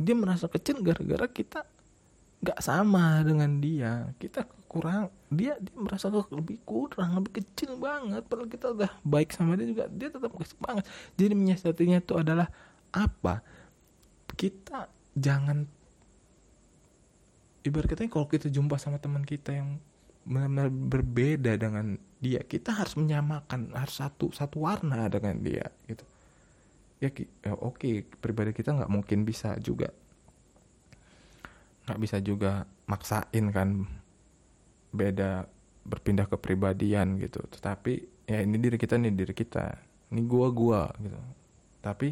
Dia 0.00 0.14
merasa 0.18 0.50
kecil 0.50 0.82
gara-gara 0.82 1.30
kita 1.30 1.66
nggak 2.40 2.60
sama 2.64 3.20
dengan 3.20 3.60
dia. 3.60 4.10
Kita 4.16 4.48
kurang 4.70 5.10
dia 5.28 5.58
dia 5.58 5.74
merasa 5.74 6.08
lebih 6.08 6.62
kurang 6.62 7.20
lebih 7.20 7.42
kecil 7.42 7.76
banget. 7.76 8.22
Padahal 8.26 8.48
kita 8.48 8.66
udah 8.72 8.90
baik 9.04 9.34
sama 9.34 9.58
dia 9.58 9.68
juga 9.68 9.84
dia 9.90 10.08
tetap 10.08 10.32
kecil 10.34 10.58
banget 10.62 10.84
jadi 11.18 11.32
menyiasatinya 11.34 11.98
itu 12.00 12.14
adalah 12.16 12.48
apa? 12.94 13.44
Kita 14.34 14.88
jangan 15.18 15.66
ibarat 17.66 17.88
katanya 17.92 18.10
kalau 18.14 18.26
kita 18.30 18.48
jumpa 18.48 18.80
sama 18.80 18.96
teman 18.96 19.26
kita 19.26 19.52
yang 19.52 19.76
benar-benar 20.24 20.68
berbeda 20.70 21.52
dengan 21.56 21.96
dia 22.20 22.44
kita 22.44 22.76
harus 22.76 22.94
menyamakan 22.96 23.72
harus 23.72 24.00
satu 24.00 24.32
satu 24.32 24.64
warna 24.64 25.08
dengan 25.12 25.40
dia 25.40 25.68
gitu. 25.88 26.04
Ya, 27.00 27.08
ya 27.16 27.56
oke 27.56 28.04
pribadi 28.20 28.52
kita 28.52 28.76
nggak 28.76 28.92
mungkin 28.92 29.24
bisa 29.24 29.56
juga 29.56 29.88
nggak 31.90 32.00
bisa 32.00 32.22
juga 32.22 32.64
maksain 32.86 33.50
kan 33.50 33.84
beda 34.94 35.46
berpindah 35.86 36.30
ke 36.30 36.36
pribadian 36.38 37.18
gitu. 37.18 37.42
Tetapi 37.42 38.26
ya 38.30 38.38
ini 38.46 38.56
diri 38.62 38.78
kita 38.78 38.94
nih 38.94 39.12
diri 39.14 39.34
kita. 39.34 39.66
Ini 40.14 40.20
gua 40.26 40.48
gua 40.54 40.82
gitu. 41.02 41.18
Tapi 41.82 42.08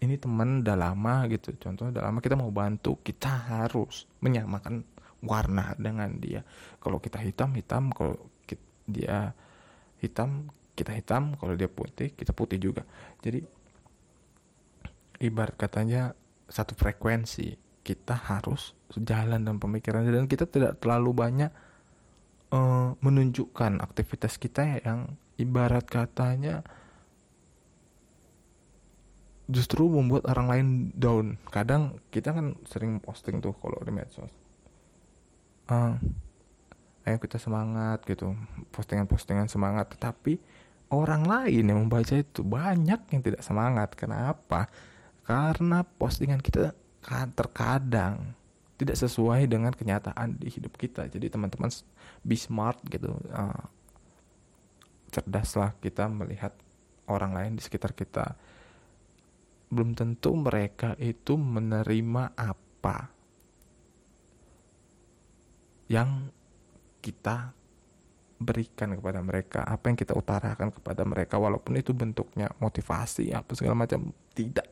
ini 0.00 0.14
teman 0.16 0.64
udah 0.64 0.76
lama 0.76 1.28
gitu. 1.28 1.52
Contohnya 1.60 2.00
udah 2.00 2.04
lama 2.08 2.18
kita 2.20 2.36
mau 2.36 2.52
bantu 2.52 3.00
kita 3.00 3.28
harus 3.28 4.08
menyamakan 4.24 4.84
warna 5.24 5.76
dengan 5.76 6.16
dia. 6.16 6.40
Kalau 6.80 7.00
kita 7.00 7.20
hitam 7.20 7.52
hitam. 7.56 7.92
Kalau 7.92 8.16
dia 8.88 9.32
hitam 10.00 10.48
kita 10.76 10.92
hitam. 10.96 11.36
Kalau 11.36 11.52
dia 11.56 11.68
putih 11.68 12.12
kita 12.12 12.32
putih 12.36 12.60
juga. 12.60 12.84
Jadi 13.20 13.44
ibarat 15.20 15.56
katanya 15.56 16.12
satu 16.46 16.76
frekuensi 16.76 17.65
kita 17.86 18.18
harus 18.18 18.74
sejalan 18.90 19.46
dengan 19.46 19.62
pemikiran 19.62 20.02
dan 20.02 20.26
kita 20.26 20.50
tidak 20.50 20.82
terlalu 20.82 21.14
banyak 21.14 21.54
uh, 22.50 22.98
menunjukkan 22.98 23.78
aktivitas 23.78 24.42
kita 24.42 24.82
yang 24.82 25.14
ibarat 25.38 25.86
katanya 25.86 26.66
justru 29.46 29.86
membuat 29.86 30.26
orang 30.26 30.46
lain 30.50 30.68
down. 30.98 31.38
Kadang 31.54 32.02
kita 32.10 32.34
kan 32.34 32.58
sering 32.66 32.98
posting 32.98 33.38
tuh 33.38 33.54
kalau 33.62 33.78
di 33.86 33.94
medsos. 33.94 34.30
Uh, 35.70 35.94
ayo 37.06 37.18
kita 37.22 37.38
semangat 37.38 38.02
gitu 38.02 38.34
postingan-postingan 38.74 39.46
semangat. 39.46 39.94
Tetapi 39.94 40.38
orang 40.90 41.26
lain 41.26 41.62
yang 41.62 41.78
membaca 41.86 42.18
itu 42.18 42.42
banyak 42.42 43.00
yang 43.14 43.22
tidak 43.22 43.42
semangat. 43.46 43.94
Kenapa? 43.94 44.66
Karena 45.22 45.86
postingan 45.86 46.42
kita 46.42 46.74
terkadang 47.06 48.34
tidak 48.76 48.96
sesuai 49.00 49.48
dengan 49.48 49.72
kenyataan 49.72 50.36
di 50.36 50.52
hidup 50.52 50.76
kita. 50.76 51.08
Jadi 51.08 51.32
teman-teman 51.32 51.72
be 52.20 52.36
smart 52.36 52.76
gitu 52.92 53.08
uh, 53.32 53.64
cerdaslah 55.08 55.72
kita 55.80 56.10
melihat 56.12 56.52
orang 57.08 57.32
lain 57.32 57.52
di 57.56 57.62
sekitar 57.64 57.96
kita. 57.96 58.36
Belum 59.72 59.96
tentu 59.96 60.36
mereka 60.36 60.94
itu 61.00 61.40
menerima 61.40 62.36
apa 62.36 63.10
yang 65.88 66.28
kita 67.00 67.54
berikan 68.36 68.92
kepada 68.92 69.24
mereka 69.24 69.64
apa 69.64 69.88
yang 69.88 69.96
kita 69.96 70.12
utarakan 70.12 70.68
kepada 70.68 71.08
mereka 71.08 71.40
walaupun 71.40 71.80
itu 71.80 71.96
bentuknya 71.96 72.52
motivasi 72.60 73.32
apa 73.32 73.56
segala 73.56 73.88
macam. 73.88 74.12
Tidak. 74.36 74.68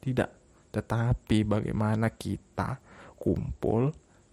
Tidak 0.00 0.39
tetapi 0.70 1.42
bagaimana 1.42 2.14
kita 2.14 2.78
kumpul 3.18 3.90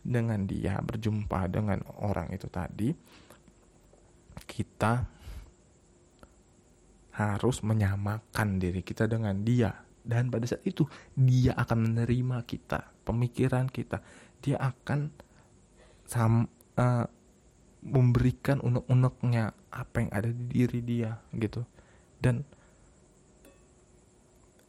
dengan 0.07 0.47
dia 0.47 0.79
berjumpa 0.79 1.51
dengan 1.51 1.83
orang 1.99 2.31
itu 2.31 2.47
tadi 2.47 2.89
kita 4.47 5.17
harus 7.17 7.65
menyamakan 7.65 8.61
diri 8.61 8.85
kita 8.85 9.09
dengan 9.09 9.41
dia. 9.41 9.73
Dan 10.07 10.31
pada 10.31 10.47
saat 10.47 10.63
itu 10.63 10.87
dia 11.17 11.51
akan 11.57 11.91
menerima 11.91 12.45
kita 12.47 12.93
pemikiran 13.03 13.67
kita. 13.67 13.99
Dia 14.39 14.61
akan 14.61 15.11
sam, 16.07 16.47
uh, 16.77 17.05
memberikan 17.83 18.61
unek-uneknya 18.63 19.51
apa 19.73 19.95
yang 19.99 20.11
ada 20.13 20.29
di 20.31 20.45
diri 20.47 20.79
dia 20.85 21.17
gitu. 21.35 21.65
Dan 22.21 22.45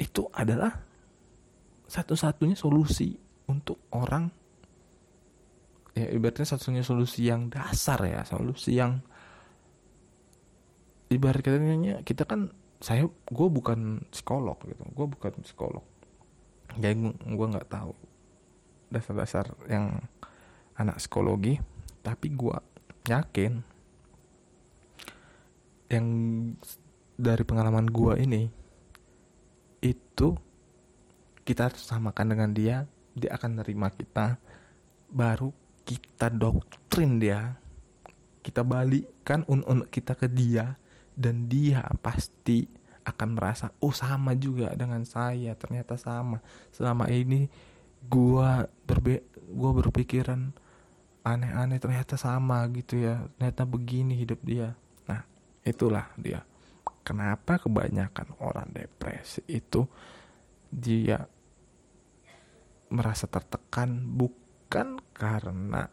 itu 0.00 0.26
adalah 0.32 0.87
satu-satunya 1.88 2.54
solusi 2.54 3.16
untuk 3.48 3.80
orang 3.96 4.28
ya 5.96 6.06
ibaratnya 6.12 6.46
satu-satunya 6.46 6.84
solusi 6.84 7.26
yang 7.26 7.48
dasar 7.48 7.98
ya 8.04 8.22
solusi 8.28 8.76
yang 8.76 9.00
ibarat 11.08 11.40
katanya 11.40 12.04
kita 12.04 12.28
kan 12.28 12.52
saya 12.78 13.08
gue 13.08 13.48
bukan 13.48 14.04
psikolog 14.12 14.60
gitu 14.62 14.84
gue 14.94 15.06
bukan 15.08 15.32
psikolog. 15.42 15.82
Jadi 16.78 16.94
gue 17.10 17.46
nggak 17.48 17.72
tahu 17.72 17.96
dasar-dasar 18.92 19.56
yang 19.66 20.04
anak 20.76 21.00
psikologi 21.00 21.58
tapi 22.04 22.30
gue 22.36 22.54
yakin 23.08 23.64
yang 25.88 26.06
dari 27.16 27.42
pengalaman 27.42 27.88
gua 27.88 28.14
ini 28.20 28.46
itu 29.80 30.36
kita 31.48 31.72
samakan 31.72 32.36
dengan 32.36 32.52
dia 32.52 32.84
dia 33.18 33.34
akan 33.34 33.64
nerima 33.64 33.88
kita. 33.88 34.36
Baru 35.08 35.50
kita 35.82 36.28
doktrin 36.28 37.18
dia. 37.18 37.56
Kita 38.44 38.60
balikkan 38.62 39.44
un-un 39.50 39.84
kita 39.90 40.12
ke 40.12 40.30
dia 40.30 40.78
dan 41.16 41.50
dia 41.50 41.84
pasti 42.04 42.64
akan 43.02 43.40
merasa 43.40 43.72
oh 43.80 43.92
sama 43.92 44.36
juga 44.36 44.72
dengan 44.76 45.02
saya 45.08 45.52
ternyata 45.58 45.98
sama. 45.98 46.40
Selama 46.72 47.08
ini 47.08 47.50
gua 48.06 48.68
berbe 48.86 49.26
gua 49.48 49.72
berpikiran 49.80 50.52
aneh-aneh 51.26 51.76
ternyata 51.76 52.16
sama 52.16 52.64
gitu 52.72 53.04
ya 53.04 53.24
ternyata 53.36 53.68
begini 53.68 54.16
hidup 54.16 54.40
dia. 54.44 54.72
Nah 55.10 55.24
itulah 55.64 56.08
dia. 56.16 56.40
Kenapa 57.04 57.56
kebanyakan 57.56 58.36
orang 58.40 58.68
depresi 58.72 59.40
itu 59.48 59.88
dia 60.68 61.24
merasa 62.88 63.28
tertekan 63.28 64.04
bukan 64.16 65.00
karena 65.12 65.92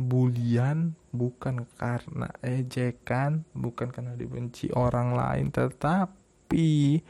bulian 0.00 0.96
bukan 1.12 1.68
karena 1.76 2.32
ejekan 2.40 3.44
bukan 3.52 3.92
karena 3.92 4.16
dibenci 4.16 4.72
orang 4.72 5.12
lain 5.12 5.52
tetapi 5.52 7.02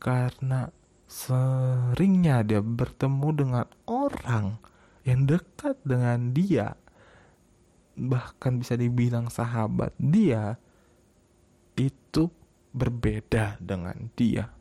karena 0.00 0.72
seringnya 1.04 2.40
dia 2.46 2.64
bertemu 2.64 3.28
dengan 3.36 3.66
orang 3.84 4.56
yang 5.04 5.28
dekat 5.28 5.76
dengan 5.84 6.32
dia 6.32 6.78
bahkan 7.98 8.62
bisa 8.62 8.78
dibilang 8.78 9.26
sahabat 9.28 9.90
dia 9.98 10.54
itu 11.74 12.30
berbeda 12.70 13.58
dengan 13.58 14.10
dia. 14.14 14.54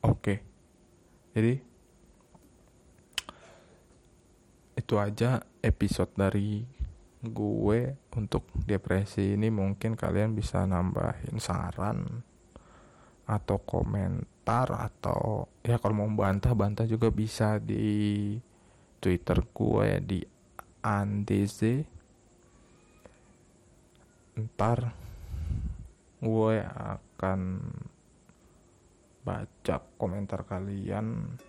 Oke 0.00 0.54
jadi 1.34 1.58
itu 4.84 5.00
aja 5.00 5.40
episode 5.64 6.12
dari 6.12 6.60
gue 7.24 7.80
untuk 8.12 8.44
depresi 8.68 9.32
ini. 9.32 9.48
Mungkin 9.48 9.96
kalian 9.96 10.36
bisa 10.36 10.68
nambahin 10.68 11.40
saran 11.40 12.20
atau 13.24 13.56
komentar 13.64 14.68
atau 14.68 15.48
ya 15.64 15.80
kalau 15.80 16.04
mau 16.04 16.10
bantah 16.12 16.52
bantah 16.52 16.84
juga 16.84 17.08
bisa 17.08 17.56
di 17.56 18.36
Twitter 19.00 19.40
gue 19.40 19.88
di 20.04 20.20
Andeze 20.84 21.88
ntar 24.36 24.92
gue 26.20 26.56
akan 26.60 27.40
baca 29.24 29.76
komentar 29.96 30.44
kalian 30.44 31.40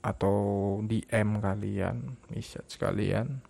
atau 0.00 0.36
DM 0.84 1.40
kalian, 1.40 2.16
message 2.32 2.80
kalian. 2.80 3.44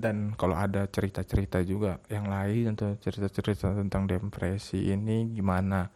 Dan 0.00 0.32
kalau 0.32 0.56
ada 0.56 0.88
cerita-cerita 0.88 1.60
juga 1.60 2.00
yang 2.08 2.30
lain 2.30 2.72
atau 2.72 2.96
cerita-cerita 2.96 3.76
tentang 3.76 4.08
depresi 4.08 4.88
ini 4.88 5.28
gimana? 5.36 5.92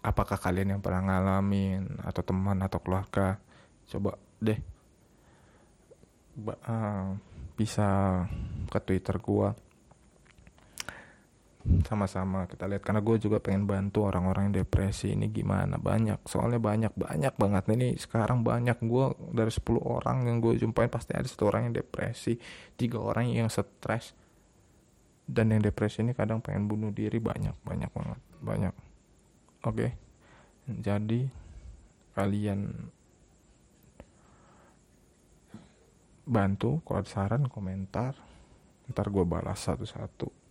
Apakah 0.00 0.40
kalian 0.40 0.78
yang 0.78 0.82
pernah 0.82 1.04
ngalamin 1.04 2.00
atau 2.00 2.22
teman 2.24 2.58
atau 2.64 2.80
keluarga? 2.80 3.36
Coba 3.84 4.16
deh 4.40 4.58
uh, 6.40 7.06
bisa 7.54 7.88
ke 8.72 8.78
twitter 8.80 9.20
gua 9.20 9.52
sama-sama 11.86 12.50
kita 12.50 12.66
lihat. 12.66 12.82
Karena 12.82 13.00
gue 13.00 13.16
juga 13.22 13.38
pengen 13.38 13.64
bantu 13.70 14.06
orang-orang 14.10 14.50
yang 14.50 14.66
depresi 14.66 15.14
ini 15.14 15.30
gimana. 15.30 15.78
Banyak 15.78 16.26
soalnya 16.26 16.58
banyak 16.58 16.92
banyak 16.94 17.34
banget. 17.38 17.62
Ini 17.70 17.88
sekarang 17.96 18.42
banyak. 18.42 18.82
Gue 18.82 19.14
dari 19.30 19.50
10 19.50 19.78
orang 19.78 20.26
yang 20.26 20.42
gue 20.42 20.58
jumpain 20.58 20.90
pasti 20.90 21.14
ada 21.14 21.26
satu 21.26 21.48
orang 21.50 21.70
yang 21.70 21.74
depresi 21.78 22.34
tiga 22.74 22.98
orang 22.98 23.30
yang 23.30 23.46
stres. 23.46 24.14
Dan 25.22 25.54
yang 25.54 25.62
depresi 25.62 26.02
ini 26.02 26.12
kadang 26.18 26.42
pengen 26.42 26.66
bunuh 26.66 26.90
diri 26.90 27.22
banyak 27.22 27.54
banyak 27.62 27.90
banget 27.94 28.20
banyak. 28.42 28.74
Oke 29.62 29.74
okay. 29.78 29.90
jadi 30.66 31.30
kalian 32.18 32.90
bantu 36.26 36.82
kalau 36.82 37.06
saran 37.06 37.46
komentar. 37.46 38.18
Ntar 38.90 39.14
gue 39.14 39.22
balas 39.22 39.62
satu-satu 39.62 40.41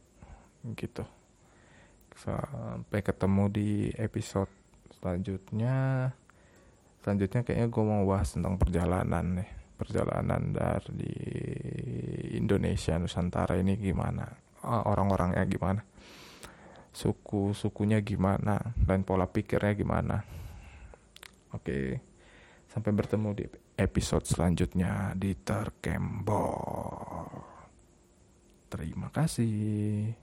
gitu 0.76 1.04
sampai 2.16 3.02
ketemu 3.02 3.44
di 3.50 3.70
episode 3.98 4.52
selanjutnya 5.00 6.10
selanjutnya 7.02 7.42
kayaknya 7.42 7.68
gue 7.72 7.84
mau 7.84 8.04
bahas 8.06 8.36
tentang 8.36 8.62
perjalanan 8.62 9.42
nih 9.42 9.50
perjalanan 9.80 10.54
dari 10.54 11.18
Indonesia 12.38 13.00
Nusantara 13.02 13.58
ini 13.58 13.74
gimana 13.80 14.30
ah, 14.62 14.86
orang-orangnya 14.86 15.42
gimana 15.50 15.82
suku-sukunya 16.92 18.04
gimana 18.04 18.60
dan 18.76 19.08
pola 19.08 19.26
pikirnya 19.26 19.74
gimana. 19.74 20.18
Oke. 21.56 22.00
Sampai 22.68 22.96
bertemu 22.96 23.36
di 23.36 23.46
episode 23.76 24.24
selanjutnya 24.24 25.12
di 25.16 25.36
Terkembor. 25.36 27.28
Terima 28.72 29.12
kasih. 29.12 30.21